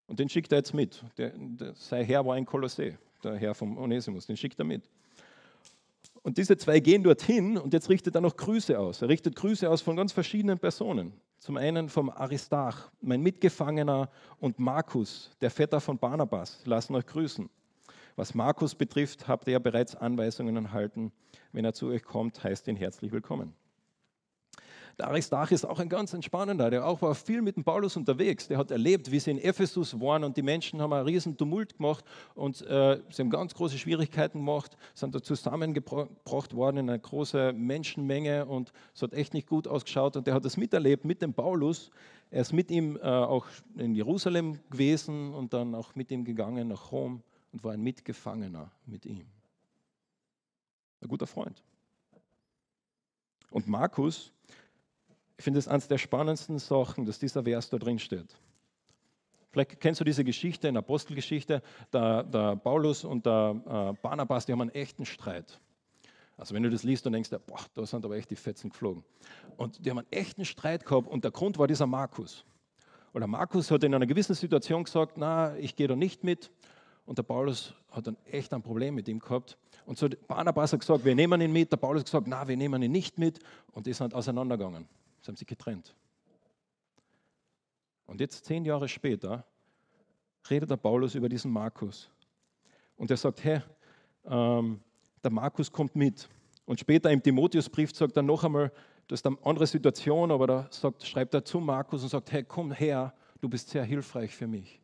Und 0.07 0.19
den 0.19 0.29
schickt 0.29 0.51
er 0.53 0.59
jetzt 0.59 0.73
mit. 0.73 1.03
Der, 1.17 1.33
der, 1.35 1.73
sein 1.75 2.05
Herr 2.05 2.25
war 2.25 2.35
ein 2.35 2.45
Kolossee, 2.45 2.97
der 3.23 3.35
Herr 3.35 3.55
vom 3.55 3.77
Onesimus, 3.77 4.25
den 4.25 4.37
schickt 4.37 4.59
er 4.59 4.65
mit. 4.65 4.89
Und 6.21 6.37
diese 6.37 6.57
zwei 6.57 6.79
gehen 6.79 7.03
dorthin 7.03 7.57
und 7.57 7.73
jetzt 7.73 7.89
richtet 7.89 8.15
er 8.15 8.21
noch 8.21 8.35
Grüße 8.35 8.79
aus. 8.79 9.01
Er 9.01 9.09
richtet 9.09 9.35
Grüße 9.35 9.69
aus 9.69 9.81
von 9.81 9.95
ganz 9.95 10.11
verschiedenen 10.11 10.57
Personen. 10.57 11.13
Zum 11.39 11.57
einen 11.57 11.89
vom 11.89 12.09
Aristarch, 12.09 12.77
mein 13.01 13.21
Mitgefangener, 13.21 14.09
und 14.39 14.57
Markus, 14.57 15.29
der 15.41 15.51
Vetter 15.51 15.79
von 15.79 15.99
Barnabas, 15.99 16.61
lassen 16.65 16.95
euch 16.95 17.05
grüßen. 17.05 17.49
Was 18.17 18.33
Markus 18.33 18.75
betrifft, 18.75 19.27
habt 19.27 19.45
ihr 19.49 19.59
bereits 19.59 19.93
Anweisungen 19.93 20.55
erhalten. 20.55 21.11
Wenn 21.51 21.65
er 21.65 21.73
zu 21.73 21.87
euch 21.87 22.03
kommt, 22.03 22.41
heißt 22.41 22.65
ihn 22.69 22.77
herzlich 22.77 23.11
willkommen. 23.11 23.53
Der 24.97 25.07
Aristarch 25.07 25.51
ist 25.51 25.65
auch 25.65 25.79
ein 25.79 25.89
ganz 25.89 26.13
entspannender, 26.13 26.69
der 26.69 26.87
auch 26.87 27.01
war 27.01 27.13
viel 27.13 27.41
mit 27.41 27.57
dem 27.57 27.65
Paulus 27.65 27.97
unterwegs. 27.97 28.47
Der 28.47 28.57
hat 28.57 28.71
erlebt, 28.71 29.11
wie 29.11 29.19
sie 29.19 29.31
in 29.31 29.37
Ephesus 29.37 29.99
waren 29.99 30.23
und 30.23 30.37
die 30.37 30.41
Menschen 30.41 30.81
haben 30.81 30.93
einen 30.93 31.05
riesen 31.05 31.35
Tumult 31.35 31.75
gemacht 31.75 32.05
und 32.35 32.61
äh, 32.61 33.01
sie 33.09 33.21
haben 33.21 33.29
ganz 33.29 33.53
große 33.53 33.77
Schwierigkeiten 33.77 34.39
gemacht, 34.39 34.77
sind 34.93 35.13
da 35.13 35.21
zusammengebracht 35.21 36.55
worden 36.55 36.77
in 36.77 36.89
eine 36.89 36.99
große 36.99 37.51
Menschenmenge 37.51 38.45
und 38.45 38.71
es 38.93 39.01
hat 39.01 39.11
echt 39.13 39.33
nicht 39.33 39.49
gut 39.49 39.67
ausgeschaut 39.67 40.15
und 40.15 40.25
der 40.25 40.33
hat 40.33 40.45
das 40.45 40.55
miterlebt 40.55 41.03
mit 41.03 41.21
dem 41.21 41.33
Paulus. 41.33 41.91
Er 42.31 42.39
ist 42.39 42.53
mit 42.53 42.71
ihm 42.71 42.95
äh, 42.95 43.01
auch 43.01 43.47
in 43.75 43.93
Jerusalem 43.93 44.59
gewesen 44.69 45.33
und 45.33 45.51
dann 45.51 45.75
auch 45.75 45.95
mit 45.95 46.09
ihm 46.11 46.23
gegangen 46.23 46.69
nach 46.69 46.93
Rom 46.93 47.21
und 47.55 47.63
war 47.63 47.71
ein 47.71 47.81
Mitgefangener 47.81 48.69
mit 48.85 49.05
ihm. 49.05 49.25
Ein 50.99 51.07
guter 51.07 51.25
Freund. 51.25 51.63
Und 53.49 53.65
Markus, 53.65 54.33
ich 55.37 55.43
finde 55.45 55.59
es 55.59 55.67
eines 55.69 55.87
der 55.87 55.97
spannendsten 55.97 56.59
Sachen, 56.59 57.05
dass 57.05 57.17
dieser 57.17 57.43
Vers 57.43 57.69
da 57.69 57.77
drin 57.77 57.97
steht. 57.97 58.35
Vielleicht 59.51 59.79
kennst 59.79 60.01
du 60.01 60.03
diese 60.03 60.25
Geschichte 60.25 60.67
in 60.67 60.73
der 60.73 60.83
Apostelgeschichte, 60.83 61.61
der, 61.93 62.23
der 62.23 62.57
Paulus 62.57 63.05
und 63.05 63.25
der 63.25 63.55
äh, 63.65 64.01
Barnabas, 64.01 64.45
die 64.45 64.51
haben 64.51 64.59
einen 64.59 64.71
echten 64.71 65.05
Streit. 65.05 65.61
Also 66.35 66.53
wenn 66.53 66.63
du 66.63 66.69
das 66.69 66.83
liest, 66.83 67.05
dann 67.05 67.13
denkst 67.13 67.29
du, 67.29 67.39
boah, 67.39 67.61
da 67.73 67.85
sind 67.85 68.03
aber 68.03 68.17
echt 68.17 68.31
die 68.31 68.35
Fetzen 68.35 68.69
geflogen. 68.69 69.05
Und 69.55 69.85
die 69.85 69.89
haben 69.89 69.99
einen 69.99 70.11
echten 70.11 70.43
Streit 70.43 70.85
gehabt 70.85 71.07
und 71.07 71.23
der 71.23 71.31
Grund 71.31 71.57
war 71.57 71.67
dieser 71.67 71.87
Markus. 71.87 72.43
Weil 73.13 73.21
der 73.21 73.29
Markus 73.29 73.71
hat 73.71 73.81
in 73.85 73.95
einer 73.95 74.07
gewissen 74.07 74.35
Situation 74.35 74.83
gesagt, 74.83 75.13
na, 75.15 75.55
ich 75.55 75.77
gehe 75.77 75.87
da 75.87 75.95
nicht 75.95 76.25
mit. 76.25 76.51
Und 77.05 77.17
der 77.17 77.23
Paulus 77.23 77.73
hat 77.91 78.07
dann 78.07 78.17
echt 78.25 78.53
ein 78.53 78.61
Problem 78.61 78.95
mit 78.95 79.07
ihm 79.07 79.19
gehabt. 79.19 79.57
Und 79.85 79.97
so 79.97 80.09
Barnabas 80.27 80.73
hat 80.73 80.79
gesagt, 80.79 81.05
wir 81.05 81.13
nehmen 81.13 81.39
ihn 81.39 81.51
mit. 81.51 81.71
Der 81.71 81.77
Paulus 81.77 82.01
hat 82.01 82.05
gesagt, 82.07 82.27
na, 82.27 82.47
wir 82.47 82.57
nehmen 82.57 82.81
ihn 82.81 82.91
nicht 82.91 83.17
mit. 83.19 83.39
Und 83.71 83.85
die 83.85 83.93
sind 83.93 84.13
auseinandergegangen. 84.13 84.87
Sie 85.21 85.27
haben 85.27 85.35
sich 85.35 85.47
getrennt. 85.47 85.95
Und 88.07 88.19
jetzt, 88.19 88.45
zehn 88.45 88.65
Jahre 88.65 88.87
später, 88.87 89.45
redet 90.49 90.69
der 90.69 90.77
Paulus 90.77 91.15
über 91.15 91.29
diesen 91.29 91.51
Markus. 91.51 92.09
Und 92.97 93.11
er 93.11 93.17
sagt, 93.17 93.43
hey, 93.43 93.61
ähm, 94.25 94.79
der 95.23 95.31
Markus 95.31 95.71
kommt 95.71 95.95
mit. 95.95 96.27
Und 96.65 96.79
später 96.79 97.11
im 97.11 97.21
Timotheusbrief 97.21 97.95
sagt 97.95 98.15
er 98.17 98.23
noch 98.23 98.43
einmal, 98.43 98.71
das 99.07 99.19
ist 99.19 99.27
eine 99.27 99.37
andere 99.43 99.67
Situation, 99.67 100.31
aber 100.31 100.47
da 100.47 100.67
sagt, 100.71 101.05
schreibt 101.05 101.33
er 101.35 101.45
zu 101.45 101.59
Markus 101.59 102.01
und 102.01 102.09
sagt, 102.09 102.31
hey, 102.31 102.43
komm 102.43 102.71
her, 102.71 103.13
du 103.39 103.47
bist 103.47 103.69
sehr 103.69 103.83
hilfreich 103.83 104.35
für 104.35 104.47
mich. 104.47 104.81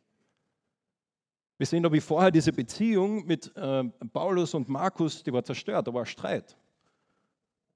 Wir 1.62 1.66
sehen 1.66 1.92
wie 1.92 2.00
vorher 2.00 2.32
diese 2.32 2.52
Beziehung 2.52 3.24
mit 3.24 3.56
äh, 3.56 3.84
Paulus 4.12 4.52
und 4.52 4.68
Markus, 4.68 5.22
die 5.22 5.32
war 5.32 5.44
zerstört, 5.44 5.86
da 5.86 5.94
war 5.94 6.04
Streit. 6.04 6.56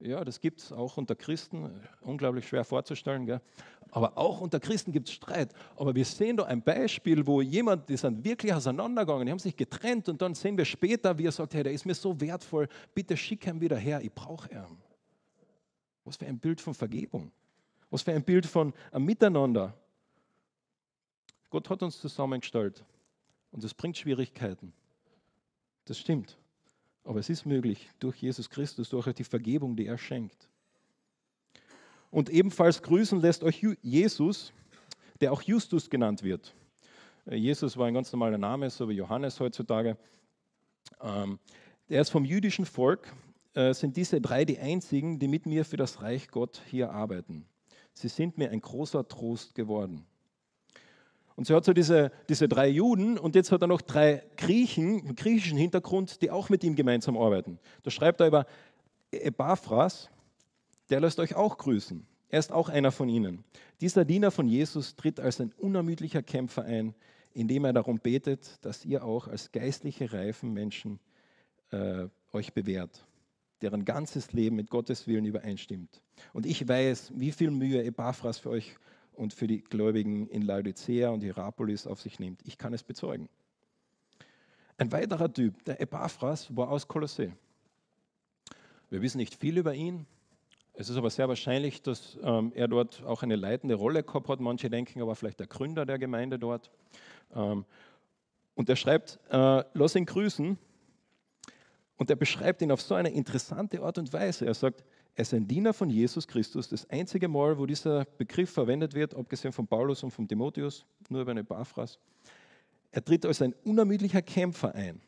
Ja, 0.01 0.25
das 0.25 0.41
gibt 0.41 0.59
es 0.59 0.73
auch 0.73 0.97
unter 0.97 1.15
Christen, 1.15 1.71
unglaublich 2.01 2.49
schwer 2.49 2.65
vorzustellen. 2.65 3.27
Gell? 3.27 3.41
Aber 3.93 4.19
auch 4.19 4.41
unter 4.41 4.59
Christen 4.59 4.91
gibt 4.91 5.07
es 5.07 5.15
Streit. 5.15 5.55
Aber 5.77 5.95
wir 5.95 6.05
sehen 6.05 6.37
da 6.37 6.47
ein 6.47 6.63
Beispiel, 6.63 7.25
wo 7.29 7.41
jemand, 7.41 7.89
die 7.89 7.97
sind 7.97 8.25
wirklich 8.25 8.53
auseinandergegangen, 8.53 9.25
die 9.25 9.31
haben 9.31 9.39
sich 9.39 9.57
getrennt 9.57 10.09
und 10.09 10.21
dann 10.21 10.35
sehen 10.35 10.59
wir 10.59 10.65
später, 10.65 11.17
wie 11.17 11.27
er 11.27 11.31
sagt, 11.31 11.55
hey, 11.55 11.63
der 11.63 11.73
ist 11.73 11.87
mir 11.87 11.95
so 11.95 12.21
wertvoll, 12.21 12.67
bitte 12.93 13.17
schick 13.17 13.47
ihn 13.47 13.61
wieder 13.61 13.77
her, 13.77 14.01
ich 14.03 14.13
brauche 14.13 14.51
ihn. 14.51 14.79
Was 16.05 16.17
für 16.17 16.27
ein 16.27 16.41
Bild 16.41 16.61
von 16.61 16.75
Vergebung. 16.75 17.31
Was 17.89 18.03
für 18.03 18.11
ein 18.11 18.25
Bild 18.25 18.47
von 18.47 18.75
einem 18.91 19.05
Miteinander. 19.05 19.75
Gott 21.51 21.71
hat 21.71 21.85
uns 21.85 22.01
zusammengestellt 22.01 22.85
und 23.57 23.65
das 23.65 23.73
bringt 23.73 23.97
Schwierigkeiten. 23.97 24.75
Das 25.87 25.99
stimmt. 25.99 26.37
Aber 27.05 27.21
es 27.21 27.31
ist 27.31 27.47
möglich 27.47 27.89
durch 27.99 28.17
Jesus 28.17 28.51
Christus, 28.51 28.91
durch 28.91 29.11
die 29.15 29.25
Vergebung, 29.25 29.77
die 29.77 29.87
er 29.87 29.97
schenkt. 29.97 30.49
Und 32.11 32.29
ebenfalls 32.29 32.83
grüßen 32.83 33.19
lässt 33.19 33.43
euch 33.43 33.65
Jesus, 33.81 34.53
der 35.21 35.33
auch 35.33 35.41
Justus 35.41 35.89
genannt 35.89 36.23
wird. 36.23 36.55
Äh, 37.25 37.37
Jesus 37.37 37.79
war 37.79 37.87
ein 37.87 37.95
ganz 37.95 38.13
normaler 38.13 38.37
Name, 38.37 38.69
so 38.69 38.89
wie 38.91 38.95
Johannes 38.95 39.41
heutzutage. 39.41 39.97
Ähm, 41.01 41.39
er 41.89 42.03
ist 42.03 42.11
vom 42.11 42.27
jüdischen 42.27 42.67
Volk, 42.67 43.11
äh, 43.55 43.73
sind 43.73 43.97
diese 43.97 44.21
drei 44.21 44.45
die 44.45 44.59
einzigen, 44.59 45.19
die 45.19 45.29
mit 45.29 45.47
mir 45.47 45.65
für 45.65 45.79
das 45.79 46.03
Reich 46.03 46.29
Gott 46.29 46.61
hier 46.67 46.91
arbeiten. 46.91 47.47
Sie 47.95 48.09
sind 48.09 48.37
mir 48.37 48.51
ein 48.51 48.61
großer 48.61 49.09
Trost 49.09 49.55
geworden. 49.55 50.07
Und 51.37 51.47
so 51.47 51.55
hat 51.55 51.67
so 51.67 51.75
diese, 51.75 52.11
diese 52.31 52.49
drei 52.49 52.69
Juden 52.69 53.19
und 53.19 53.35
jetzt 53.35 53.53
hat 53.53 53.61
er 53.61 53.69
noch 53.69 53.83
drei 53.83 54.23
Griechen 54.39 55.05
mit 55.05 55.19
griechischen 55.19 55.59
Hintergrund, 55.59 56.23
die 56.23 56.31
auch 56.31 56.49
mit 56.49 56.65
ihm 56.65 56.75
gemeinsam 56.75 57.17
arbeiten. 57.19 57.59
Da 57.83 57.91
schreibt 57.91 58.21
er 58.21 58.27
über 58.27 58.47
Epaphras, 59.11 60.11
der 60.89 61.01
lässt 61.01 61.21
euch 61.21 61.35
auch 61.35 61.59
grüßen. 61.59 62.07
Er 62.31 62.39
ist 62.39 62.53
auch 62.53 62.71
einer 62.71 62.91
von 62.91 63.09
ihnen. 63.09 63.45
Dieser 63.81 64.05
Diener 64.05 64.31
von 64.31 64.49
Jesus 64.49 64.97
tritt 64.97 65.21
als 65.21 65.41
ein 65.41 65.53
unermüdlicher 65.59 66.23
Kämpfer 66.23 66.65
ein, 66.65 66.95
indem 67.35 67.67
er 67.67 67.75
darum 67.75 67.99
betet, 67.99 68.65
dass 68.65 68.85
ihr 68.87 69.05
auch 69.05 69.29
als 69.29 69.53
geistliche 69.53 70.13
reifen 70.13 70.55
Menschen 70.55 70.99
äh, 71.71 72.07
euch 72.33 72.55
bewährt, 72.55 73.07
deren 73.61 73.85
ganzes 73.85 74.33
Leben 74.33 74.57
mit 74.57 74.71
Gottes 74.71 75.07
Willen 75.07 75.27
übereinstimmt. 75.27 76.01
Und 76.33 76.47
ich 76.47 76.67
weiß, 76.67 77.13
wie 77.15 77.33
viel 77.33 77.51
Mühe 77.51 77.85
Epaphras 77.85 78.39
für 78.39 78.51
euch 78.51 78.75
und 79.17 79.33
für 79.33 79.47
die 79.47 79.63
Gläubigen 79.63 80.29
in 80.29 80.43
Laodicea 80.43 81.11
und 81.11 81.23
Hierapolis 81.23 81.87
auf 81.87 82.01
sich 82.01 82.19
nimmt. 82.19 82.41
Ich 82.45 82.59
kann 82.59 82.75
es 82.75 82.83
bezeugen. 82.83 83.29
Ein 84.79 84.93
weiterer 84.93 85.33
Typ, 85.33 85.65
der 85.65 85.81
Epaphras, 85.81 86.55
war 86.55 86.71
aus 86.71 86.87
Kolossä. 86.87 87.33
Wir 88.91 89.03
wissen 89.03 89.19
nicht 89.19 89.35
viel 89.35 89.59
über 89.59 89.75
ihn. 89.75 90.07
Es 90.75 90.91
ist 90.91 90.99
aber 90.99 91.09
sehr 91.09 91.29
wahrscheinlich, 91.29 91.83
dass 91.83 92.19
ähm, 92.23 92.53
er 92.55 92.69
dort 92.69 93.03
auch 93.05 93.23
eine 93.23 93.37
leitende 93.37 93.75
Rolle 93.75 94.03
gehabt 94.03 94.29
hat. 94.29 94.41
Manche 94.41 94.69
denken 94.69 95.01
aber 95.01 95.17
vielleicht 95.17 95.41
der 95.41 95.47
Gründer 95.47 95.87
der 95.87 95.99
Gemeinde 95.99 96.39
dort. 96.39 96.71
Ähm, 97.35 97.65
und 98.55 98.69
er 98.69 98.77
schreibt, 98.77 99.19
äh, 99.31 99.65
lass 99.73 99.97
ihn 99.97 100.05
grüßen. 100.05 100.59
Und 101.97 102.11
er 102.11 102.17
beschreibt 102.17 102.61
ihn 102.61 102.71
auf 102.71 102.83
so 102.83 102.95
eine 102.95 103.11
interessante 103.11 103.81
Art 103.81 103.97
und 103.97 104.13
Weise. 104.13 104.45
Er 104.45 104.55
sagt, 104.55 104.85
er 105.17 105.23
ist 105.23 105.33
ein 105.33 105.49
Diener 105.49 105.73
von 105.73 105.89
Jesus 105.89 106.29
Christus. 106.29 106.69
Das 106.69 106.89
einzige 106.91 107.27
Mal, 107.27 107.59
wo 107.59 107.65
dieser 107.65 108.05
Begriff 108.05 108.51
verwendet 108.51 108.93
wird, 108.93 109.15
abgesehen 109.15 109.51
von 109.51 109.67
Paulus 109.67 110.03
und 110.03 110.11
von 110.11 110.29
Timotheus, 110.29 110.85
nur 111.09 111.23
über 111.23 111.31
eine 111.31 111.41
Epaphras. 111.41 111.99
Er 112.91 113.03
tritt 113.03 113.25
als 113.25 113.41
ein 113.41 113.55
unermüdlicher 113.65 114.21
Kämpfer 114.21 114.75
ein. 114.75 115.01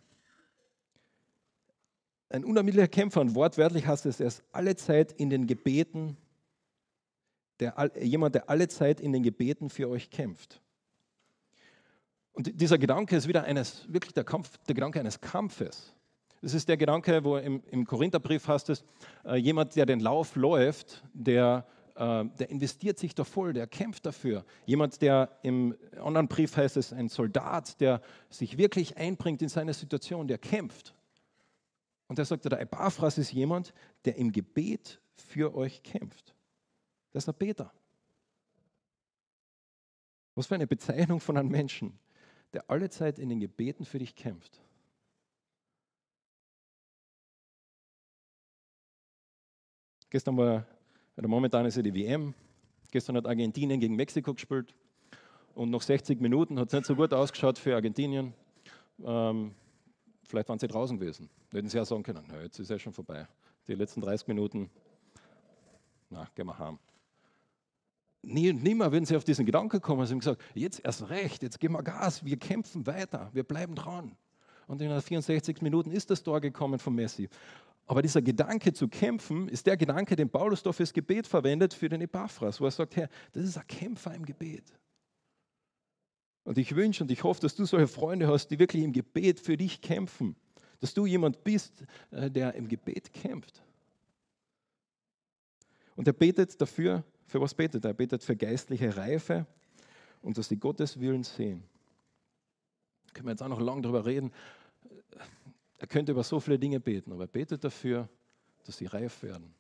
Ein 2.31 2.43
unermüdlicher 2.43 2.89
Kämpfer, 2.89 3.21
und 3.21 3.35
wortwörtlich 3.35 3.87
heißt 3.87 4.07
es, 4.07 4.19
er 4.19 4.29
ist 4.29 4.43
alle 4.51 4.77
Zeit 4.77 5.13
in 5.13 5.29
den 5.29 5.47
Gebeten, 5.47 6.17
der, 7.61 7.91
jemand, 8.01 8.35
der 8.35 8.49
alle 8.49 8.69
Zeit 8.69 9.01
in 9.01 9.13
den 9.13 9.23
Gebeten 9.23 9.69
für 9.69 9.91
euch 9.91 10.09
kämpft. 10.09 10.63
Und 12.33 12.59
dieser 12.59 12.79
Gedanke 12.79 13.15
ist 13.15 13.29
wieder 13.29 13.45
eines, 13.45 13.85
wirklich 13.93 14.15
der, 14.15 14.25
Kampf, 14.25 14.57
der 14.69 14.75
Gedanke 14.75 15.01
eines 15.01 15.21
Kampfes. 15.21 15.93
Das 16.41 16.55
ist 16.55 16.69
der 16.69 16.77
Gedanke, 16.77 17.25
wo 17.25 17.37
im, 17.37 17.63
im 17.71 17.85
Korintherbrief 17.85 18.47
heißt 18.47 18.71
es, 18.71 18.85
äh, 19.25 19.37
jemand, 19.37 19.75
der 19.75 19.87
den 19.87 20.01
Lauf 20.01 20.37
läuft, 20.37 21.03
der, 21.13 21.67
äh, 21.97 22.25
der 22.25 22.51
investiert 22.51 22.99
sich 22.99 23.15
da 23.15 23.25
voll, 23.25 23.53
der 23.53 23.67
kämpft 23.67 24.07
dafür. 24.07 24.45
Jemand, 24.65 25.03
der 25.03 25.31
im 25.43 25.77
anderen 26.01 26.29
Brief 26.29 26.57
heißt 26.57 26.77
es, 26.77 26.93
ein 26.93 27.09
Soldat, 27.09 27.81
der 27.81 28.01
sich 28.31 28.57
wirklich 28.57 28.97
einbringt 28.97 29.43
in 29.43 29.49
seine 29.49 29.75
Situation, 29.75 30.29
der 30.29 30.39
kämpft. 30.39 30.95
Und 32.07 32.19
er 32.19 32.25
sagt, 32.25 32.45
der 32.45 32.61
Epaphras 32.61 33.19
ist 33.19 33.33
jemand, 33.33 33.75
der 34.05 34.17
im 34.17 34.31
Gebet 34.31 35.01
für 35.17 35.55
euch 35.55 35.83
kämpft. 35.83 36.35
Das 37.13 37.23
ist 37.23 37.27
der 37.27 37.33
Peter. 37.33 37.73
Was 40.37 40.47
für 40.47 40.55
eine 40.55 40.69
Bezeichnung 40.69 41.19
von 41.19 41.37
einem 41.37 41.51
Menschen, 41.51 41.99
der 42.53 42.71
alle 42.71 42.89
Zeit 42.91 43.19
in 43.19 43.29
den 43.29 43.41
Gebeten 43.41 43.85
für 43.85 43.99
dich 43.99 44.15
kämpft. 44.15 44.61
Gestern 50.11 50.37
war, 50.37 50.65
oder 51.17 51.29
momentan 51.29 51.67
ist 51.67 51.77
ja 51.77 51.83
die 51.83 51.95
WM. 51.95 52.35
Gestern 52.91 53.17
hat 53.17 53.27
Argentinien 53.27 53.79
gegen 53.81 53.95
Mexiko 53.95 54.33
gespielt. 54.33 54.75
Und 55.55 55.71
nach 55.71 55.83
60 55.83 56.21
Minuten 56.21 56.59
hat 56.59 56.69
es 56.69 56.73
nicht 56.73 56.87
so 56.87 56.95
gut 56.95 57.13
ausgeschaut 57.13 57.59
für 57.59 57.75
Argentinien. 57.75 58.33
Ähm, 59.05 59.55
vielleicht 60.25 60.49
waren 60.49 60.59
sie 60.59 60.69
draußen 60.69 60.99
gewesen. 60.99 61.29
Hätten 61.53 61.69
sie 61.69 61.77
ja 61.77 61.85
sagen 61.85 62.03
können, 62.03 62.25
na, 62.29 62.41
jetzt 62.41 62.59
ist 62.59 62.71
ja 62.71 62.79
schon 62.79 62.93
vorbei. 62.93 63.27
Die 63.67 63.75
letzten 63.75 64.01
30 64.01 64.29
Minuten, 64.29 64.71
na, 66.09 66.27
gehen 66.35 66.47
wir 66.47 66.59
heim. 66.59 66.79
Nie 68.23 68.51
und 68.51 68.63
nimmer 68.63 68.91
würden 68.91 69.05
sie 69.05 69.17
auf 69.17 69.25
diesen 69.25 69.45
Gedanken 69.45 69.81
kommen. 69.81 70.07
Sie 70.07 70.13
haben 70.13 70.21
gesagt, 70.21 70.43
jetzt 70.55 70.85
erst 70.85 71.09
recht, 71.11 71.43
jetzt 71.43 71.61
geben 71.61 71.75
wir 71.75 71.83
Gas, 71.83 72.25
wir 72.25 72.37
kämpfen 72.37 72.87
weiter, 72.87 73.31
wir 73.33 73.45
bleiben 73.45 73.75
dran. 73.75 74.17
Und 74.67 74.81
in 74.83 74.89
den 74.89 75.01
64 75.01 75.63
Minuten 75.63 75.91
ist 75.91 76.11
das 76.11 76.23
Tor 76.23 76.41
gekommen 76.41 76.79
von 76.79 76.95
Messi. 76.95 77.29
Aber 77.89 78.03
dieser 78.03 78.21
Gedanke 78.21 78.75
zu 78.75 78.87
kämpfen 78.87 79.49
ist 79.49 79.67
der 79.67 79.79
Gedanke, 79.79 80.15
den 80.15 80.29
Paulus 80.29 80.63
doch 80.63 80.75
fürs 80.75 80.93
Gebet 80.93 81.27
verwendet, 81.27 81.73
für 81.73 81.89
den 81.89 82.03
Epaphras, 82.03 82.61
wo 82.61 82.67
er 82.67 82.71
sagt, 82.71 82.97
Herr, 82.97 83.09
das 83.33 83.45
ist 83.45 83.57
ein 83.57 83.67
Kämpfer 83.67 84.15
im 84.15 84.27
Gebet. 84.27 84.65
Und 86.45 86.59
ich 86.59 86.77
wünsche 86.77 87.03
und 87.03 87.11
ich 87.11 87.25
hoffe, 87.25 87.41
dass 87.41 87.55
du 87.55 87.65
solche 87.65 87.89
Freunde 87.89 88.29
hast, 88.29 88.49
die 88.49 88.59
wirklich 88.59 88.85
im 88.85 88.93
Gebet 88.93 89.41
für 89.41 89.57
dich 89.57 89.81
kämpfen. 89.81 90.37
Dass 90.81 90.93
du 90.93 91.07
jemand 91.07 91.43
bist, 91.45 91.85
äh, 92.11 92.31
der 92.31 92.55
im 92.55 92.69
Gebet 92.69 93.13
kämpft. 93.13 93.63
Und 95.97 96.07
er 96.07 96.13
betet 96.13 96.61
dafür, 96.61 97.05
für 97.27 97.41
was 97.41 97.55
betet 97.55 97.85
er? 97.85 97.91
Er 97.91 97.95
betet 97.95 98.23
für 98.23 98.37
geistliche 98.37 98.97
Reife 98.97 99.47
und 100.21 100.37
dass 100.37 100.49
sie 100.49 100.57
Gottes 100.57 101.01
Willen 101.01 101.25
sehen. 101.25 101.65
Können 103.15 103.29
wir 103.29 103.33
jetzt 103.33 103.43
auch 103.43 103.49
noch 103.49 103.61
lange 103.61 103.81
darüber 103.81 104.05
reden. 104.05 104.31
Er 105.79 105.87
könnte 105.87 106.13
über 106.13 106.25
so 106.25 106.41
viele 106.41 106.59
Dinge 106.59 106.81
beten, 106.81 107.13
aber 107.13 107.25
er 107.25 107.29
betet 107.29 107.63
dafür, 107.65 108.09
dass 108.65 108.77
sie 108.77 108.87
reif 108.87 109.23
werden. 109.23 109.55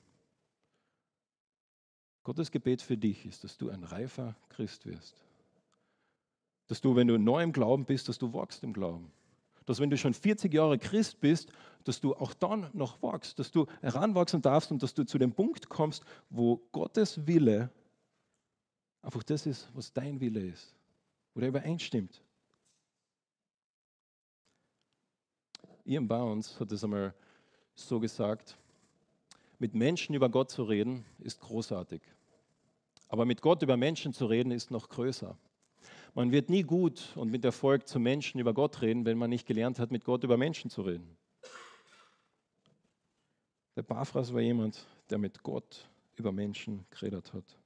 Gottes 2.24 2.50
Gebet 2.50 2.82
für 2.82 2.96
dich 2.96 3.24
ist, 3.24 3.44
dass 3.44 3.56
du 3.56 3.70
ein 3.70 3.84
reifer 3.84 4.36
Christ 4.50 4.84
wirst. 4.84 5.22
Dass 6.66 6.80
du, 6.80 6.94
wenn 6.94 7.06
du 7.06 7.18
neu 7.18 7.42
im 7.42 7.52
Glauben 7.52 7.86
bist, 7.86 8.08
dass 8.08 8.18
du 8.18 8.34
wachst 8.34 8.62
im 8.64 8.72
Glauben. 8.74 9.10
Dass 9.64 9.80
wenn 9.80 9.88
du 9.88 9.96
schon 9.96 10.12
40 10.12 10.52
Jahre 10.52 10.78
Christ 10.78 11.20
bist, 11.20 11.50
dass 11.84 12.00
du 12.00 12.14
auch 12.14 12.34
dann 12.34 12.68
noch 12.74 13.00
wachst, 13.00 13.38
dass 13.38 13.50
du 13.50 13.66
heranwachsen 13.80 14.42
darfst 14.42 14.70
und 14.70 14.82
dass 14.82 14.92
du 14.92 15.04
zu 15.04 15.18
dem 15.18 15.32
Punkt 15.32 15.68
kommst, 15.68 16.04
wo 16.28 16.58
Gottes 16.72 17.26
Wille 17.26 17.70
einfach 19.00 19.22
das 19.22 19.46
ist, 19.46 19.70
was 19.72 19.92
dein 19.92 20.20
Wille 20.20 20.40
ist, 20.40 20.74
wo 21.32 21.40
der 21.40 21.48
übereinstimmt. 21.48 22.22
Ian 25.88 26.06
Bounds 26.06 26.60
hat 26.60 26.70
es 26.70 26.84
einmal 26.84 27.14
so 27.74 27.98
gesagt, 27.98 28.58
mit 29.58 29.74
Menschen 29.74 30.14
über 30.14 30.28
Gott 30.28 30.50
zu 30.50 30.64
reden 30.64 31.06
ist 31.18 31.40
großartig. 31.40 32.02
Aber 33.08 33.24
mit 33.24 33.40
Gott 33.40 33.62
über 33.62 33.78
Menschen 33.78 34.12
zu 34.12 34.26
reden 34.26 34.50
ist 34.50 34.70
noch 34.70 34.90
größer. 34.90 35.38
Man 36.14 36.30
wird 36.30 36.50
nie 36.50 36.62
gut 36.62 37.16
und 37.16 37.30
mit 37.30 37.42
Erfolg 37.42 37.88
zu 37.88 37.98
Menschen 37.98 38.38
über 38.38 38.52
Gott 38.52 38.82
reden, 38.82 39.06
wenn 39.06 39.16
man 39.16 39.30
nicht 39.30 39.46
gelernt 39.46 39.78
hat, 39.78 39.90
mit 39.90 40.04
Gott 40.04 40.24
über 40.24 40.36
Menschen 40.36 40.68
zu 40.68 40.82
reden. 40.82 41.16
Der 43.74 43.82
Paphras 43.82 44.34
war 44.34 44.42
jemand, 44.42 44.86
der 45.08 45.16
mit 45.16 45.42
Gott 45.42 45.88
über 46.16 46.32
Menschen 46.32 46.84
geredet 46.90 47.32
hat. 47.32 47.56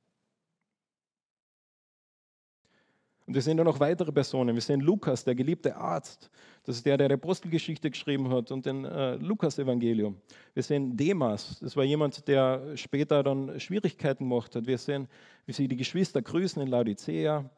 Und 3.32 3.36
wir 3.36 3.42
sehen 3.42 3.56
da 3.56 3.64
noch 3.64 3.80
weitere 3.80 4.12
Personen. 4.12 4.54
Wir 4.54 4.60
sehen 4.60 4.82
Lukas, 4.82 5.24
der 5.24 5.34
geliebte 5.34 5.74
Arzt. 5.74 6.30
Das 6.64 6.76
ist 6.76 6.84
der, 6.84 6.98
der 6.98 7.08
die 7.08 7.14
Apostelgeschichte 7.14 7.90
geschrieben 7.90 8.28
hat 8.28 8.50
und 8.50 8.66
den 8.66 8.84
äh, 8.84 9.14
Lukas-Evangelium. 9.14 10.20
Wir 10.52 10.62
sehen 10.62 10.98
Demas, 10.98 11.58
das 11.60 11.74
war 11.74 11.82
jemand, 11.82 12.28
der 12.28 12.76
später 12.76 13.22
dann 13.22 13.58
Schwierigkeiten 13.58 14.28
gemacht 14.28 14.54
hat. 14.54 14.66
Wir 14.66 14.76
sehen, 14.76 15.08
wie 15.46 15.52
sie 15.52 15.66
die 15.66 15.78
Geschwister 15.78 16.20
grüßen 16.20 16.60
in 16.60 16.68
Laodicea. 16.68 17.48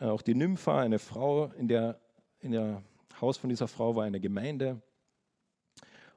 Äh, 0.00 0.06
auch 0.06 0.22
die 0.22 0.34
Nympha, 0.34 0.80
eine 0.80 0.98
Frau, 0.98 1.52
in 1.56 1.68
der, 1.68 2.00
in 2.40 2.50
der 2.50 2.82
Haus 3.20 3.36
von 3.36 3.48
dieser 3.48 3.68
Frau 3.68 3.94
war 3.94 4.02
eine 4.02 4.18
Gemeinde. 4.18 4.82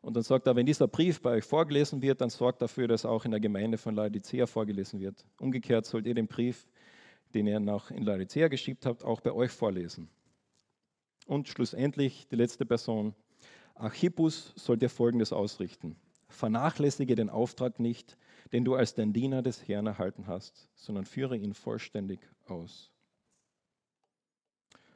Und 0.02 0.16
dann 0.16 0.24
sagt 0.24 0.48
er, 0.48 0.56
wenn 0.56 0.66
dieser 0.66 0.88
Brief 0.88 1.22
bei 1.22 1.30
euch 1.30 1.44
vorgelesen 1.44 2.02
wird, 2.02 2.22
dann 2.22 2.32
sorgt 2.32 2.60
dafür, 2.60 2.88
dass 2.88 3.06
auch 3.06 3.24
in 3.24 3.30
der 3.30 3.40
Gemeinde 3.40 3.78
von 3.78 3.94
Laodicea 3.94 4.48
vorgelesen 4.48 5.00
wird. 5.00 5.24
Umgekehrt 5.40 5.86
sollt 5.86 6.08
ihr 6.08 6.16
den 6.16 6.26
Brief, 6.26 6.68
den 7.36 7.48
ihr 7.48 7.60
nach 7.60 7.92
in 7.92 8.04
Laodicea 8.04 8.48
geschickt 8.48 8.86
habt, 8.86 9.04
auch 9.04 9.22
bei 9.22 9.32
euch 9.32 9.52
vorlesen. 9.52 10.10
Und 11.28 11.50
schlussendlich 11.50 12.28
die 12.30 12.38
letzte 12.38 12.66
Person. 12.66 13.14
Archippus 13.76 14.54
soll 14.56 14.78
dir 14.78 14.90
Folgendes 14.90 15.34
ausrichten. 15.34 15.98
Vernachlässige 16.30 17.16
den 17.16 17.30
Auftrag 17.30 17.80
nicht, 17.80 18.18
den 18.54 18.64
du 18.64 18.76
als 18.76 18.94
dein 18.94 19.12
Diener 19.12 19.42
des 19.42 19.68
Herrn 19.68 19.88
erhalten 19.88 20.28
hast, 20.28 20.70
sondern 20.76 21.06
führe 21.06 21.36
ihn 21.36 21.54
vollständig 21.54 22.20
aus. 22.48 22.92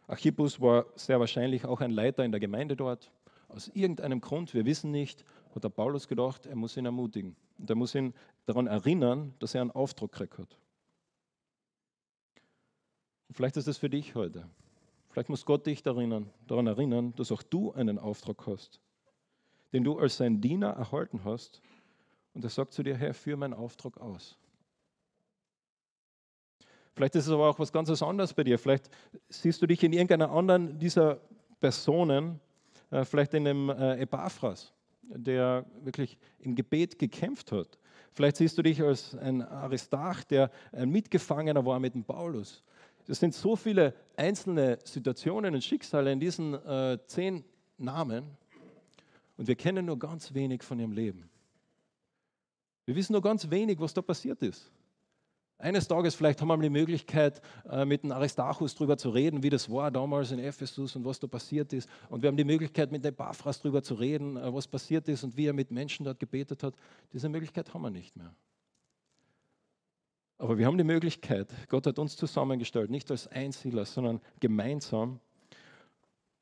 Archippus 0.08 0.62
war 0.62 0.86
sehr 0.96 1.20
wahrscheinlich 1.20 1.66
auch 1.66 1.82
ein 1.82 1.92
Leiter 1.92 2.24
in 2.24 2.32
der 2.32 2.40
Gemeinde 2.40 2.76
dort. 2.76 3.12
Aus 3.50 3.68
irgendeinem 3.68 4.22
Grund, 4.22 4.54
wir 4.54 4.66
wissen 4.66 4.92
nicht, 4.92 5.26
hat 5.54 5.64
der 5.64 5.70
Paulus 5.70 6.08
gedacht, 6.08 6.46
er 6.46 6.56
muss 6.56 6.78
ihn 6.78 6.86
ermutigen. 6.86 7.36
Und 7.58 7.70
er 7.70 7.76
muss 7.76 7.96
ihn 7.96 8.14
daran 8.46 8.68
erinnern, 8.68 9.34
dass 9.40 9.56
er 9.56 9.62
einen 9.62 9.72
Auftrag 9.72 10.12
gekriegt 10.12 10.38
hat. 10.40 10.58
Und 13.30 13.36
vielleicht 13.36 13.58
ist 13.58 13.68
das 13.68 13.78
für 13.78 13.90
dich 13.90 14.16
heute. 14.16 14.50
Vielleicht 15.12 15.30
muss 15.30 15.46
Gott 15.46 15.66
dich 15.66 15.82
daran 15.82 16.32
erinnern, 16.50 17.14
dass 17.16 17.32
auch 17.32 17.44
du 17.44 17.72
einen 17.72 17.98
Auftrag 17.98 18.46
hast, 18.48 18.80
den 19.72 19.84
du 19.84 19.98
als 19.98 20.18
sein 20.18 20.42
Diener 20.42 20.70
erhalten 20.72 21.24
hast. 21.24 21.62
Und 22.34 22.44
er 22.44 22.50
sagt 22.50 22.74
zu 22.74 22.84
dir, 22.84 22.96
Herr, 22.96 23.14
führe 23.14 23.38
meinen 23.38 23.54
Auftrag 23.54 23.98
aus. 23.98 24.38
Vielleicht 26.94 27.16
ist 27.16 27.28
es 27.28 27.32
aber 27.32 27.50
auch 27.50 27.60
was 27.60 27.72
ganz 27.72 27.90
anderes 28.02 28.34
bei 28.34 28.44
dir. 28.44 28.60
Vielleicht 28.60 28.90
siehst 29.30 29.62
du 29.62 29.68
dich 29.68 29.84
in 29.84 29.94
irgendeiner 29.94 30.32
anderen 30.32 30.78
dieser 30.80 31.22
Personen, 31.60 32.40
äh, 32.92 33.06
vielleicht 33.06 33.34
in 33.36 33.46
dem 33.46 33.70
äh, 33.70 34.00
Epaphras, 34.00 34.74
der 35.04 35.66
wirklich 35.82 36.18
im 36.40 36.56
Gebet 36.56 37.00
gekämpft 37.00 37.52
hat. 37.52 37.78
Vielleicht 38.12 38.38
siehst 38.38 38.58
du 38.58 38.64
dich 38.64 38.82
als 38.82 39.16
ein 39.16 39.42
Aristarch, 39.42 40.24
der 40.26 40.52
ein 40.72 40.90
Mitgefangener 40.90 41.66
war 41.66 41.80
mit 41.80 41.94
dem 41.94 42.04
Paulus. 42.04 42.64
Es 43.10 43.20
sind 43.20 43.34
so 43.34 43.56
viele 43.56 43.96
einzelne 44.16 44.78
Situationen 44.84 45.56
und 45.56 45.64
Schicksale 45.64 46.12
in 46.12 46.20
diesen 46.20 46.54
äh, 46.54 47.00
zehn 47.08 47.44
Namen 47.80 48.38
und 49.36 49.48
wir 49.48 49.56
kennen 49.56 49.88
nur 49.88 49.98
ganz 49.98 50.34
wenig 50.36 50.62
von 50.62 50.80
ihrem 50.80 50.92
Leben. 50.92 51.28
Wir 52.86 52.96
wissen 52.96 53.14
nur 53.14 53.22
ganz 53.24 53.50
wenig, 53.50 53.80
was 53.80 53.96
da 53.96 54.04
passiert 54.04 54.44
ist. 54.44 54.72
Eines 55.58 55.88
Tages 55.88 56.14
vielleicht 56.14 56.40
haben 56.40 56.50
wir 56.50 56.58
die 56.58 56.70
Möglichkeit, 56.70 57.42
äh, 57.68 57.84
mit 57.84 58.04
dem 58.04 58.12
Aristarchus 58.12 58.76
darüber 58.76 58.96
zu 58.96 59.10
reden, 59.10 59.42
wie 59.42 59.50
das 59.50 59.72
war 59.72 59.90
damals 59.90 60.30
in 60.32 60.38
Ephesus 60.40 60.96
und 60.96 61.04
was 61.04 61.20
da 61.20 61.26
passiert 61.26 61.74
ist. 61.74 61.90
Und 62.10 62.22
wir 62.22 62.28
haben 62.28 62.38
die 62.38 62.44
Möglichkeit, 62.44 62.92
mit 62.92 63.04
Epaphras 63.04 63.60
darüber 63.60 63.82
zu 63.82 63.96
reden, 63.96 64.38
äh, 64.38 64.54
was 64.54 64.68
passiert 64.68 65.08
ist 65.10 65.24
und 65.24 65.36
wie 65.36 65.48
er 65.48 65.54
mit 65.54 65.72
Menschen 65.72 66.04
dort 66.06 66.20
gebetet 66.20 66.62
hat. 66.62 66.76
Diese 67.12 67.28
Möglichkeit 67.28 67.74
haben 67.74 67.82
wir 67.82 67.90
nicht 67.90 68.16
mehr. 68.16 68.36
Aber 70.42 70.58
wir 70.58 70.66
haben 70.68 70.78
die 70.78 70.86
Möglichkeit, 70.86 71.50
Gott 71.68 71.86
hat 71.86 72.00
uns 72.00 72.16
zusammengestellt, 72.16 72.90
nicht 72.90 73.12
als 73.12 73.28
Einzelner, 73.28 73.84
sondern 73.84 74.22
gemeinsam. 74.40 75.20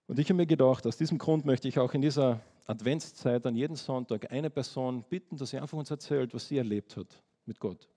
Und 0.05 0.19
ich 0.19 0.27
habe 0.27 0.35
mir 0.35 0.45
gedacht, 0.45 0.85
aus 0.85 0.97
diesem 0.97 1.17
Grund 1.17 1.45
möchte 1.45 1.67
ich 1.67 1.79
auch 1.79 1.95
in 1.95 2.03
dieser 2.03 2.39
Adventszeit 2.67 3.43
an 3.47 3.55
jeden 3.55 3.75
Sonntag 3.75 4.31
eine 4.31 4.51
Person 4.51 5.03
bitten, 5.09 5.35
dass 5.37 5.49
sie 5.49 5.57
einfach 5.57 5.79
uns 5.79 5.89
erzählt, 5.89 6.35
was 6.35 6.47
sie 6.47 6.59
erlebt 6.59 6.95
hat 6.95 7.07
mit 7.47 7.59
Gott. 7.59 7.89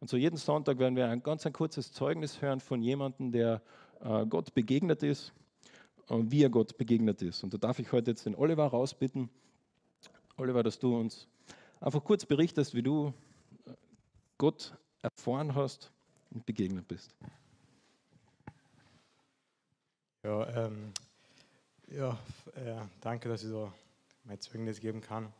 Und 0.00 0.10
so 0.10 0.16
jeden 0.16 0.36
Sonntag 0.36 0.80
werden 0.80 0.96
wir 0.96 1.08
ein 1.08 1.22
ganz 1.22 1.46
ein 1.46 1.52
kurzes 1.52 1.92
Zeugnis 1.92 2.42
hören 2.42 2.58
von 2.58 2.82
jemandem, 2.82 3.30
der 3.30 3.62
äh, 4.00 4.26
Gott 4.26 4.52
begegnet 4.54 5.04
ist 5.04 5.32
und 6.08 6.32
wie 6.32 6.42
er 6.42 6.50
Gott 6.50 6.76
begegnet 6.76 7.22
ist. 7.22 7.44
Und 7.44 7.54
da 7.54 7.58
darf 7.58 7.78
ich 7.78 7.92
heute 7.92 8.10
jetzt 8.10 8.26
den 8.26 8.34
Oliver 8.34 8.66
rausbitten. 8.66 9.30
Oliver, 10.36 10.64
dass 10.64 10.80
du 10.80 10.98
uns 10.98 11.28
einfach 11.80 12.02
kurz 12.02 12.26
berichtest, 12.26 12.74
wie 12.74 12.82
du 12.82 13.14
äh, 13.66 13.70
Gott 14.36 14.76
erfahren 15.02 15.54
hast 15.54 15.90
und 16.30 16.46
begegnet 16.46 16.86
bist. 16.88 17.14
Ja, 20.22 20.66
ähm, 20.66 20.92
ja 21.88 22.18
äh, 22.54 22.80
danke, 23.00 23.28
dass 23.28 23.42
ich 23.42 23.48
so 23.48 23.72
mein 24.24 24.40
Zeugnis 24.40 24.80
geben 24.80 25.00
kann. 25.00 25.32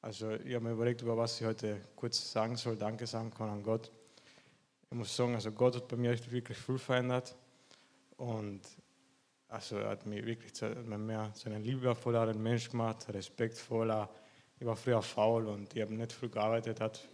Also 0.00 0.30
ich 0.32 0.54
habe 0.54 0.64
mir 0.64 0.72
überlegt, 0.72 1.02
über 1.02 1.16
was 1.16 1.40
ich 1.40 1.46
heute 1.46 1.80
kurz 1.96 2.32
sagen 2.32 2.56
soll, 2.56 2.76
Danke 2.76 3.06
sagen 3.06 3.30
kann 3.30 3.48
an 3.48 3.62
Gott. 3.62 3.90
Ich 4.90 4.96
muss 4.96 5.14
sagen, 5.14 5.34
also 5.34 5.52
Gott 5.52 5.76
hat 5.76 5.88
bei 5.88 5.96
mir 5.96 6.16
wirklich 6.30 6.58
viel 6.58 6.78
verändert 6.78 7.36
und 8.16 8.60
also 9.48 9.78
er 9.78 9.90
hat 9.90 10.06
mich 10.06 10.24
wirklich 10.24 10.54
zu, 10.54 10.68
mehr 10.68 11.32
zu 11.34 11.48
einem 11.48 11.62
liebevolleren 11.62 12.42
Mensch 12.42 12.70
gemacht, 12.70 13.06
respektvoller. 13.08 14.08
Ich 14.58 14.66
war 14.66 14.76
früher 14.76 15.02
faul 15.02 15.46
und 15.46 15.74
ich 15.74 15.82
habe 15.82 15.94
nicht 15.94 16.12
viel 16.12 16.28
gearbeitet, 16.28 16.80
hat 16.80 17.08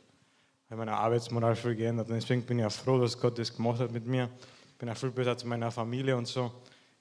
meine 0.77 0.97
Arbeitsmoral 0.97 1.57
viel 1.57 1.75
geändert 1.75 2.09
und 2.09 2.15
deswegen 2.15 2.43
bin 2.43 2.59
ich 2.59 2.65
auch 2.65 2.73
froh, 2.73 2.99
dass 2.99 3.19
Gott 3.19 3.39
das 3.39 3.55
gemacht 3.55 3.81
hat 3.81 3.93
mit 3.93 4.07
mir. 4.07 4.29
Ich 4.69 4.79
bin 4.79 4.89
auch 4.89 4.97
viel 4.97 5.11
besser 5.11 5.37
zu 5.37 5.47
meiner 5.47 5.71
Familie 5.71 6.17
und 6.17 6.27
so. 6.27 6.53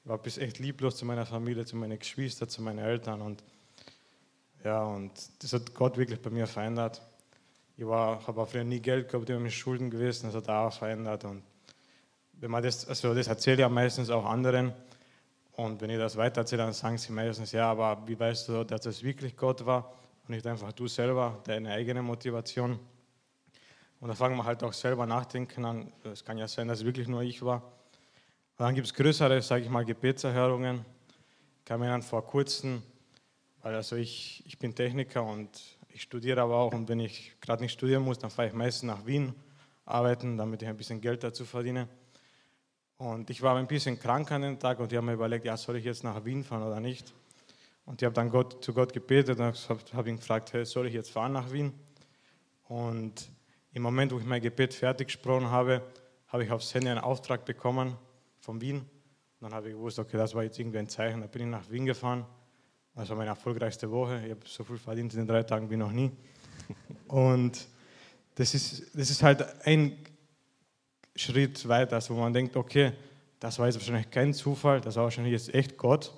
Ich 0.03 0.09
war 0.09 0.17
bis 0.17 0.37
echt 0.37 0.59
lieblos 0.59 0.97
zu 0.97 1.05
meiner 1.05 1.25
Familie, 1.25 1.65
zu 1.65 1.75
meinen 1.75 1.97
Geschwistern, 1.97 2.49
zu 2.49 2.61
meinen 2.61 2.79
Eltern 2.79 3.21
und 3.21 3.43
ja, 4.63 4.83
und 4.83 5.11
das 5.39 5.51
hat 5.53 5.73
Gott 5.73 5.97
wirklich 5.97 6.21
bei 6.21 6.29
mir 6.29 6.47
verändert. 6.47 7.01
Ich 7.75 7.83
habe 7.83 8.41
auch 8.41 8.47
früher 8.47 8.63
nie 8.63 8.79
Geld 8.79 9.09
gehabt, 9.09 9.27
ich 9.27 9.33
habe 9.33 9.43
mich 9.43 9.57
Schulden 9.57 9.89
gewesen, 9.89 10.27
das 10.27 10.35
hat 10.35 10.47
auch 10.47 10.71
verändert. 10.71 11.25
Und 11.25 11.43
wenn 12.33 12.51
man 12.51 12.63
das, 12.63 12.87
also 12.87 13.13
das 13.13 13.27
erzählt 13.27 13.59
ja 13.59 13.67
meistens 13.67 14.09
auch 14.09 14.25
anderen. 14.25 14.71
Und 15.53 15.81
wenn 15.81 15.89
ich 15.89 15.97
das 15.97 16.15
weitererzähle, 16.15 16.63
dann 16.63 16.73
sagen 16.73 16.97
sie 16.97 17.11
meistens, 17.11 17.51
ja, 17.51 17.69
aber 17.69 18.07
wie 18.07 18.19
weißt 18.19 18.49
du, 18.49 18.63
dass 18.63 18.81
das 18.81 19.03
wirklich 19.03 19.35
Gott 19.35 19.65
war 19.65 19.93
und 20.23 20.29
nicht 20.35 20.47
einfach 20.47 20.71
du 20.71 20.87
selber, 20.87 21.41
deine 21.43 21.71
eigene 21.71 22.01
Motivation. 22.01 22.79
Und 24.03 24.09
da 24.09 24.15
fangen 24.15 24.35
wir 24.35 24.43
halt 24.43 24.63
auch 24.63 24.73
selber 24.73 25.05
nachdenken 25.05 25.63
an. 25.63 25.93
Es 26.03 26.25
kann 26.25 26.37
ja 26.37 26.47
sein, 26.47 26.67
dass 26.67 26.79
es 26.79 26.85
wirklich 26.85 27.07
nur 27.07 27.21
ich 27.21 27.41
war. 27.41 27.61
Und 27.61 28.65
dann 28.65 28.75
gibt 28.75 28.85
es 28.85 28.93
größere, 28.93 29.41
sage 29.41 29.63
ich 29.63 29.69
mal, 29.69 29.85
Gebetserhörungen. 29.85 30.83
Ich 31.59 31.65
kann 31.65 31.79
mir 31.79 31.87
dann 31.87 32.01
vor 32.01 32.25
kurzem 32.25 32.83
weil 33.63 33.75
also 33.75 33.95
ich, 33.95 34.43
ich 34.45 34.59
bin 34.59 34.75
Techniker 34.75 35.23
und 35.23 35.49
ich 35.87 36.01
studiere 36.01 36.41
aber 36.41 36.57
auch 36.57 36.73
und 36.73 36.89
wenn 36.89 36.99
ich 36.99 37.33
gerade 37.39 37.63
nicht 37.63 37.71
studieren 37.71 38.03
muss, 38.03 38.19
dann 38.19 38.29
fahre 38.29 38.49
ich 38.49 38.53
meistens 38.53 38.87
nach 38.87 39.05
Wien 39.05 39.33
arbeiten, 39.85 40.37
damit 40.37 40.61
ich 40.61 40.67
ein 40.67 40.75
bisschen 40.75 40.99
Geld 40.99 41.23
dazu 41.23 41.45
verdiene. 41.45 41.87
Und 42.97 43.29
ich 43.29 43.41
war 43.41 43.55
ein 43.55 43.67
bisschen 43.67 43.97
krank 43.97 44.31
an 44.31 44.41
dem 44.41 44.59
Tag 44.59 44.79
und 44.79 44.91
ich 44.91 44.97
habe 44.97 45.05
mir 45.05 45.13
überlegt, 45.13 45.45
ja, 45.45 45.55
soll 45.55 45.77
ich 45.77 45.85
jetzt 45.85 46.03
nach 46.03 46.25
Wien 46.25 46.43
fahren 46.43 46.63
oder 46.63 46.81
nicht? 46.81 47.13
Und 47.85 48.01
ich 48.01 48.05
habe 48.05 48.13
dann 48.13 48.29
Gott, 48.29 48.61
zu 48.63 48.73
Gott 48.73 48.91
gebetet 48.91 49.39
und 49.39 49.45
habe 49.45 49.79
hab 49.93 50.07
ihn 50.07 50.17
gefragt, 50.17 50.51
hey, 50.51 50.65
soll 50.65 50.87
ich 50.87 50.93
jetzt 50.93 51.11
fahren 51.11 51.31
nach 51.31 51.51
Wien? 51.51 51.73
Und 52.67 53.29
im 53.73 53.81
Moment, 53.81 54.11
wo 54.11 54.19
ich 54.19 54.25
mein 54.25 54.41
Gebet 54.41 54.73
fertig 54.73 55.07
gesprochen 55.07 55.49
habe, 55.49 55.81
habe 56.27 56.43
ich 56.43 56.51
aufs 56.51 56.73
Handy 56.73 56.89
einen 56.89 56.99
Auftrag 56.99 57.45
bekommen 57.45 57.95
von 58.39 58.61
Wien. 58.61 58.77
Und 58.77 58.87
dann 59.41 59.53
habe 59.53 59.69
ich 59.69 59.75
gewusst, 59.75 59.99
okay, 59.99 60.17
das 60.17 60.33
war 60.33 60.43
jetzt 60.43 60.59
irgendwie 60.59 60.79
ein 60.79 60.87
Zeichen. 60.87 61.21
Dann 61.21 61.29
bin 61.29 61.43
ich 61.43 61.47
nach 61.47 61.69
Wien 61.69 61.85
gefahren 61.85 62.25
das 62.95 63.09
war 63.09 63.15
meine 63.15 63.29
erfolgreichste 63.29 63.89
Woche. 63.89 64.21
Ich 64.23 64.31
habe 64.31 64.41
so 64.45 64.63
viel 64.63 64.77
verdient 64.77 65.13
in 65.13 65.19
den 65.19 65.27
drei 65.27 65.43
Tagen 65.43 65.69
wie 65.69 65.77
noch 65.77 65.91
nie. 65.91 66.11
Und 67.07 67.67
das 68.35 68.53
ist, 68.53 68.95
das 68.95 69.09
ist 69.09 69.23
halt 69.23 69.43
ein 69.65 69.97
Schritt 71.15 71.67
weiter, 71.67 71.99
wo 72.09 72.15
man 72.15 72.33
denkt, 72.33 72.55
okay, 72.55 72.93
das 73.39 73.57
war 73.59 73.65
jetzt 73.65 73.75
wahrscheinlich 73.75 74.09
kein 74.09 74.33
Zufall, 74.33 74.79
das 74.79 74.95
war 74.95 75.03
wahrscheinlich 75.03 75.33
jetzt 75.33 75.53
echt 75.53 75.77
Gott. 75.77 76.13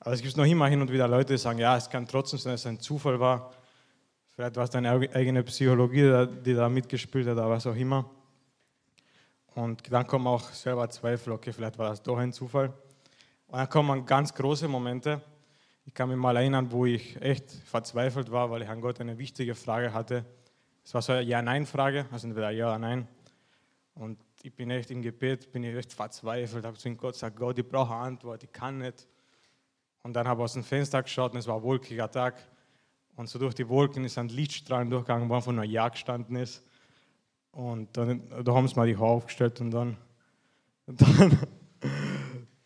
Aber 0.00 0.14
es 0.14 0.22
gibt 0.22 0.36
noch 0.36 0.46
immer 0.46 0.68
hin 0.68 0.80
und 0.80 0.92
wieder 0.92 1.08
Leute, 1.08 1.34
die 1.34 1.38
sagen, 1.38 1.58
ja, 1.58 1.76
es 1.76 1.90
kann 1.90 2.06
trotzdem 2.06 2.38
sein, 2.38 2.52
dass 2.52 2.60
es 2.60 2.66
ein 2.66 2.80
Zufall 2.80 3.18
war. 3.18 3.52
Vielleicht 4.36 4.56
war 4.56 4.64
es 4.64 4.70
deine 4.70 4.90
eigene 4.90 5.42
Psychologie, 5.44 6.26
die 6.44 6.52
da 6.52 6.68
mitgespielt 6.68 7.26
hat, 7.26 7.38
aber 7.38 7.52
was 7.52 7.66
auch 7.66 7.74
immer. 7.74 8.04
Und 9.54 9.90
dann 9.90 10.06
kommen 10.06 10.26
auch 10.26 10.50
selber 10.50 10.90
Zweifel, 10.90 11.32
okay, 11.32 11.54
vielleicht 11.54 11.78
war 11.78 11.88
das 11.88 12.02
doch 12.02 12.18
ein 12.18 12.34
Zufall. 12.34 12.68
Und 13.46 13.58
dann 13.58 13.70
kommen 13.70 14.04
ganz 14.04 14.34
große 14.34 14.68
Momente, 14.68 15.22
ich 15.86 15.94
kann 15.94 16.10
mich 16.10 16.18
mal 16.18 16.36
erinnern, 16.36 16.70
wo 16.70 16.84
ich 16.84 17.18
echt 17.22 17.50
verzweifelt 17.50 18.30
war, 18.30 18.50
weil 18.50 18.60
ich 18.60 18.68
an 18.68 18.82
Gott 18.82 19.00
eine 19.00 19.16
wichtige 19.16 19.54
Frage 19.54 19.94
hatte. 19.94 20.26
Es 20.84 20.92
war 20.92 21.00
so 21.00 21.14
eine 21.14 21.22
Ja-Nein-Frage, 21.22 22.04
also 22.12 22.26
entweder 22.26 22.50
Ja 22.50 22.66
oder 22.66 22.78
Nein. 22.78 23.08
Und 23.94 24.18
ich 24.42 24.54
bin 24.54 24.70
echt 24.70 24.90
im 24.90 25.00
Gebet, 25.00 25.50
bin 25.50 25.64
ich 25.64 25.74
echt 25.74 25.94
verzweifelt, 25.94 26.66
habe 26.66 26.76
zu 26.76 26.94
Gott 26.94 27.14
gesagt, 27.14 27.36
Gott, 27.36 27.58
ich 27.58 27.66
brauche 27.66 27.94
eine 27.94 28.02
Antwort, 28.02 28.42
ich 28.44 28.52
kann 28.52 28.76
nicht. 28.76 29.08
Und 30.02 30.12
dann 30.12 30.28
habe 30.28 30.42
ich 30.42 30.44
aus 30.44 30.52
dem 30.52 30.62
Fenster 30.62 31.02
geschaut 31.02 31.32
und 31.32 31.38
es 31.38 31.46
war 31.46 31.56
ein 31.56 31.62
wolkiger 31.62 32.10
Tag. 32.10 32.34
Und 33.16 33.28
so 33.28 33.38
durch 33.38 33.54
die 33.54 33.68
Wolken 33.68 34.04
ist 34.04 34.18
ein 34.18 34.28
Lichtstrahlen 34.28 34.90
durchgegangen, 34.90 35.28
wo 35.28 35.34
einfach 35.34 35.52
nur 35.52 35.64
Ja 35.64 35.88
gestanden 35.88 36.36
ist. 36.36 36.62
Und 37.50 37.96
dann 37.96 38.22
da 38.44 38.54
haben 38.54 38.68
sie 38.68 38.76
mal 38.76 38.86
die 38.86 38.96
Haare 38.96 39.10
aufgestellt 39.12 39.60
und 39.60 39.70
dann, 39.70 39.96
dann 40.86 41.38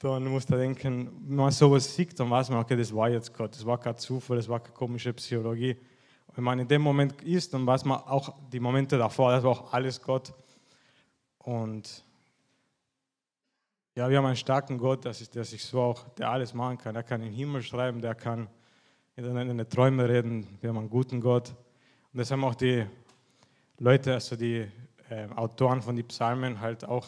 dann 0.00 0.24
muss 0.24 0.48
man 0.48 0.58
denken, 0.58 1.10
wenn 1.26 1.36
man 1.36 1.52
sowas 1.52 1.94
sieht, 1.94 2.18
dann 2.18 2.30
weiß 2.30 2.48
man, 2.48 2.60
okay, 2.60 2.74
das 2.74 2.94
war 2.94 3.10
jetzt 3.10 3.34
Gott, 3.34 3.54
das 3.54 3.66
war 3.66 3.78
kein 3.78 3.98
Zufall, 3.98 4.38
das 4.38 4.48
war 4.48 4.58
keine 4.58 4.74
komische 4.74 5.12
Psychologie. 5.12 5.76
Und 6.26 6.38
wenn 6.38 6.44
man 6.44 6.58
in 6.58 6.66
dem 6.66 6.80
Moment 6.80 7.20
ist, 7.20 7.52
dann 7.52 7.66
weiß 7.66 7.84
man 7.84 7.98
auch 7.98 8.34
die 8.50 8.60
Momente 8.60 8.96
davor, 8.96 9.30
das 9.30 9.44
war 9.44 9.50
auch 9.50 9.72
alles 9.74 10.00
Gott. 10.00 10.32
Und 11.36 12.02
ja, 13.94 14.08
wir 14.08 14.16
haben 14.16 14.24
einen 14.24 14.36
starken 14.36 14.78
Gott, 14.78 15.04
der 15.04 15.12
sich 15.12 15.64
so 15.64 15.80
auch, 15.82 16.08
der 16.14 16.30
alles 16.30 16.54
machen 16.54 16.78
kann. 16.78 16.94
Der 16.94 17.02
kann 17.02 17.20
den 17.20 17.32
Himmel 17.32 17.62
schreiben, 17.62 18.00
der 18.00 18.14
kann 18.14 18.48
in 19.24 19.58
den 19.58 19.68
Träume 19.68 20.08
reden. 20.08 20.46
Wir 20.62 20.70
haben 20.70 20.78
einen 20.78 20.88
guten 20.88 21.20
Gott. 21.20 21.50
Und 22.12 22.18
das 22.18 22.30
haben 22.30 22.42
auch 22.42 22.54
die 22.54 22.86
Leute, 23.78 24.14
also 24.14 24.34
die 24.34 24.66
äh, 25.10 25.28
Autoren 25.36 25.82
von 25.82 25.94
den 25.94 26.06
Psalmen 26.08 26.58
halt 26.58 26.84
auch 26.84 27.06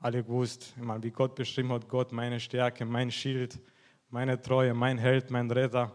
alle 0.00 0.24
gewusst. 0.24 0.74
Meine, 0.76 1.02
wie 1.04 1.10
Gott 1.10 1.36
beschrieben 1.36 1.70
hat, 1.72 1.88
Gott 1.88 2.10
meine 2.10 2.40
Stärke, 2.40 2.84
mein 2.84 3.12
Schild, 3.12 3.60
meine 4.10 4.40
Treue, 4.42 4.74
mein 4.74 4.98
Held, 4.98 5.30
mein 5.30 5.48
Retter. 5.48 5.92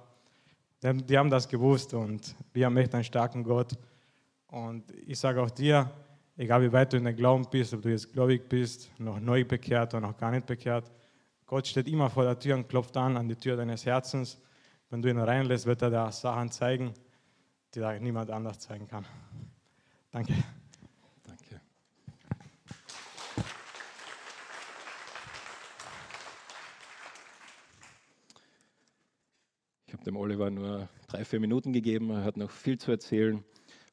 Die, 0.82 0.94
die 1.04 1.18
haben 1.18 1.30
das 1.30 1.50
gewusst 1.50 1.94
und 1.94 2.34
wir 2.54 2.66
haben 2.66 2.78
echt 2.78 2.96
einen 2.96 3.04
starken 3.04 3.44
Gott. 3.44 3.74
Und 4.48 4.90
ich 5.06 5.20
sage 5.20 5.42
auch 5.42 5.52
dir, 5.52 5.92
egal 6.38 6.62
wie 6.62 6.72
weit 6.72 6.94
du 6.94 6.98
in 6.98 7.04
den 7.04 7.16
Glauben 7.16 7.46
bist, 7.52 7.74
ob 7.74 7.82
du 7.82 7.90
jetzt 7.90 8.12
gläubig 8.14 8.48
bist, 8.48 8.90
noch 9.00 9.20
neu 9.20 9.44
bekehrt 9.44 9.94
oder 9.94 10.08
noch 10.08 10.18
gar 10.18 10.32
nicht 10.32 10.46
bekehrt, 10.46 10.90
Gott 11.46 11.68
steht 11.68 11.90
immer 11.90 12.10
vor 12.10 12.24
der 12.24 12.40
Tür 12.40 12.56
und 12.56 12.70
klopft 12.70 12.96
an, 12.96 13.18
an 13.18 13.28
die 13.28 13.36
Tür 13.36 13.58
deines 13.58 13.86
Herzens. 13.86 14.40
Wenn 14.92 15.02
du 15.02 15.10
ihn 15.10 15.18
reinlässt, 15.18 15.66
wird 15.68 15.82
er 15.84 15.90
dir 15.90 16.12
Sachen 16.12 16.52
zeigen, 16.52 16.94
die 17.74 17.80
da 17.80 17.98
niemand 17.98 18.30
anders 18.30 18.60
zeigen 18.60 18.90
kann. 18.90 19.06
Danke. 20.12 20.34
Danke. 21.24 21.62
Ich 29.88 29.94
habe 29.94 30.04
dem 30.04 30.18
Oliver 30.18 30.52
nur 30.52 30.90
drei, 31.08 31.24
vier 31.24 31.40
Minuten 31.40 31.72
gegeben. 31.72 32.10
Er 32.10 32.26
hat 32.26 32.36
noch 32.36 32.52
viel 32.52 32.78
zu 32.78 32.92
erzählen. 32.92 33.42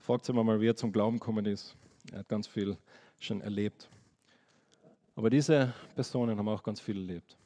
Fragt 0.00 0.28
ihn 0.28 0.34
mal, 0.34 0.60
wie 0.60 0.66
er 0.66 0.74
zum 0.74 0.90
Glauben 0.90 1.20
gekommen 1.20 1.46
ist. 1.46 1.76
Er 2.10 2.18
hat 2.18 2.28
ganz 2.28 2.48
viel 2.48 2.76
schon 3.20 3.40
erlebt. 3.40 3.88
Aber 5.14 5.30
diese 5.30 5.72
Personen 5.94 6.36
haben 6.36 6.48
auch 6.48 6.64
ganz 6.64 6.80
viel 6.80 6.96
erlebt. 6.96 7.36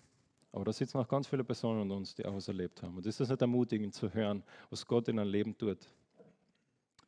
Aber 0.53 0.67
da 0.67 0.73
sitzen 0.73 0.99
auch 0.99 1.09
ganz 1.09 1.27
viele 1.27 1.45
Personen 1.45 1.81
unter 1.81 1.97
uns, 1.97 2.15
die 2.15 2.25
auch 2.27 2.35
was 2.35 2.47
erlebt 2.47 2.83
haben. 2.83 2.97
Und 2.97 3.07
ist 3.07 3.19
das 3.21 3.31
nicht 3.31 3.41
ermutigend 3.41 3.95
zu 3.95 4.13
hören, 4.13 4.43
was 4.69 4.87
Gott 4.87 5.09
in 5.09 5.19
einem 5.19 5.31
Leben 5.31 5.57
tut? 5.57 5.79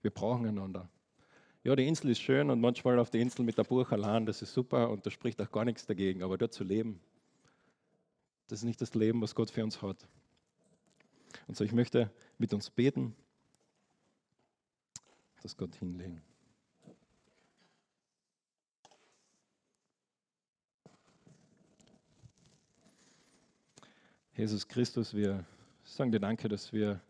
Wir 0.01 0.11
brauchen 0.11 0.47
einander. 0.47 0.89
Ja, 1.63 1.77
die 1.77 1.87
Insel 1.87 2.11
ist 2.11 2.21
schön 2.21 2.51
und 2.51 2.61
manchmal 2.61 2.99
auf 2.99 3.11
der 3.11 3.21
Insel 3.21 3.45
mit 3.45 3.57
der 3.57 3.65
Buch 3.65 3.91
allein, 3.91 4.27
das 4.27 4.43
ist 4.43 4.53
super 4.53 4.91
und 4.91 5.05
da 5.07 5.11
spricht 5.11 5.41
auch 5.41 5.51
gar 5.51 5.65
nichts 5.65 5.87
dagegen. 5.87 6.23
Aber 6.23 6.37
dort 6.37 6.53
zu 6.53 6.65
leben, 6.65 7.01
das 8.49 8.61
ist 8.61 8.65
nicht 8.65 8.81
das 8.81 8.95
Leben, 8.95 9.21
was 9.23 9.35
Gott 9.35 9.51
für 9.51 9.63
uns 9.63 9.81
hat. 9.81 10.07
Und 11.47 11.57
so, 11.57 11.65
ich 11.65 11.73
möchte 11.73 12.11
mit 12.39 12.53
uns 12.55 12.71
beten, 12.71 13.15
dass 15.43 15.57
Gott 15.57 15.75
hinlegen. 15.75 16.23
Jesus 24.37 24.67
Christus, 24.67 25.15
wir 25.15 25.45
sagen 25.85 26.11
dir 26.11 26.19
Danke, 26.19 26.49
dass 26.49 26.73
wir 26.73 27.01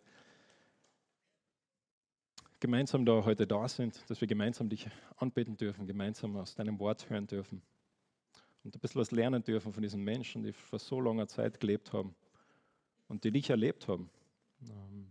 gemeinsam 2.61 3.07
da 3.07 3.25
heute 3.25 3.47
da 3.47 3.67
sind, 3.67 3.99
dass 4.11 4.21
wir 4.21 4.29
gemeinsam 4.29 4.69
dich 4.69 4.91
anbeten 5.17 5.57
dürfen, 5.57 5.87
gemeinsam 5.87 6.37
aus 6.37 6.55
deinem 6.55 6.79
Wort 6.79 7.09
hören 7.09 7.27
dürfen 7.27 7.63
und 8.63 8.77
ein 8.77 8.79
bisschen 8.79 9.01
was 9.01 9.11
lernen 9.11 9.43
dürfen 9.43 9.73
von 9.73 9.83
diesen 9.83 10.05
Menschen, 10.05 10.43
die 10.43 10.53
vor 10.53 10.79
so 10.79 11.01
langer 11.01 11.27
Zeit 11.27 11.61
gelebt 11.61 11.95
haben 11.95 12.15
und 13.09 13.25
die 13.25 13.31
dich 13.31 13.49
erlebt 13.49 13.89
haben, 13.89 14.11
ähm, 14.69 15.11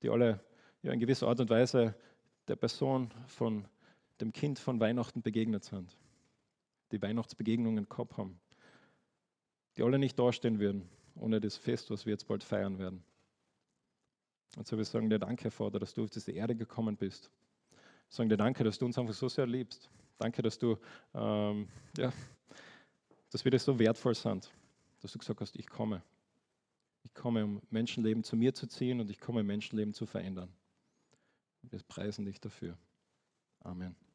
die 0.00 0.08
alle 0.08 0.40
ja, 0.80 0.90
in 0.90 1.00
gewisser 1.00 1.28
Art 1.28 1.40
und 1.40 1.50
Weise 1.50 1.94
der 2.48 2.56
Person 2.56 3.10
von 3.26 3.68
dem 4.22 4.32
Kind 4.32 4.58
von 4.58 4.80
Weihnachten 4.80 5.20
begegnet 5.20 5.64
sind, 5.64 5.98
die 6.92 7.02
Weihnachtsbegegnungen 7.02 7.90
gehabt 7.90 8.16
haben, 8.16 8.40
die 9.76 9.82
alle 9.82 9.98
nicht 9.98 10.18
dastehen 10.18 10.60
würden 10.60 10.95
ohne 11.16 11.40
das 11.40 11.56
Fest, 11.56 11.90
was 11.90 12.06
wir 12.06 12.12
jetzt 12.12 12.26
bald 12.26 12.44
feiern 12.44 12.78
werden. 12.78 13.02
Und 14.56 14.66
so 14.66 14.76
wir 14.76 14.84
sagen 14.84 15.10
dir 15.10 15.18
Danke, 15.18 15.50
Vater, 15.50 15.78
dass 15.78 15.94
du 15.94 16.04
auf 16.04 16.10
diese 16.10 16.32
Erde 16.32 16.54
gekommen 16.54 16.96
bist. 16.96 17.30
Wir 17.70 17.80
sagen 18.08 18.28
dir 18.28 18.36
Danke, 18.36 18.64
dass 18.64 18.78
du 18.78 18.86
uns 18.86 18.98
einfach 18.98 19.14
so 19.14 19.28
sehr 19.28 19.46
liebst. 19.46 19.90
Danke, 20.18 20.42
dass 20.42 20.58
du, 20.58 20.78
ähm, 21.14 21.68
ja, 21.96 22.12
dass 23.30 23.44
wir 23.44 23.50
dir 23.50 23.58
so 23.58 23.78
wertvoll 23.78 24.14
sind, 24.14 24.50
dass 25.00 25.12
du 25.12 25.18
gesagt 25.18 25.40
hast, 25.40 25.56
ich 25.56 25.66
komme. 25.66 26.02
Ich 27.02 27.14
komme, 27.14 27.44
um 27.44 27.62
Menschenleben 27.70 28.24
zu 28.24 28.36
mir 28.36 28.54
zu 28.54 28.66
ziehen 28.66 29.00
und 29.00 29.10
ich 29.10 29.20
komme, 29.20 29.42
Menschenleben 29.42 29.94
zu 29.94 30.06
verändern. 30.06 30.52
Wir 31.62 31.80
preisen 31.82 32.24
dich 32.24 32.40
dafür. 32.40 32.76
Amen. 33.60 34.05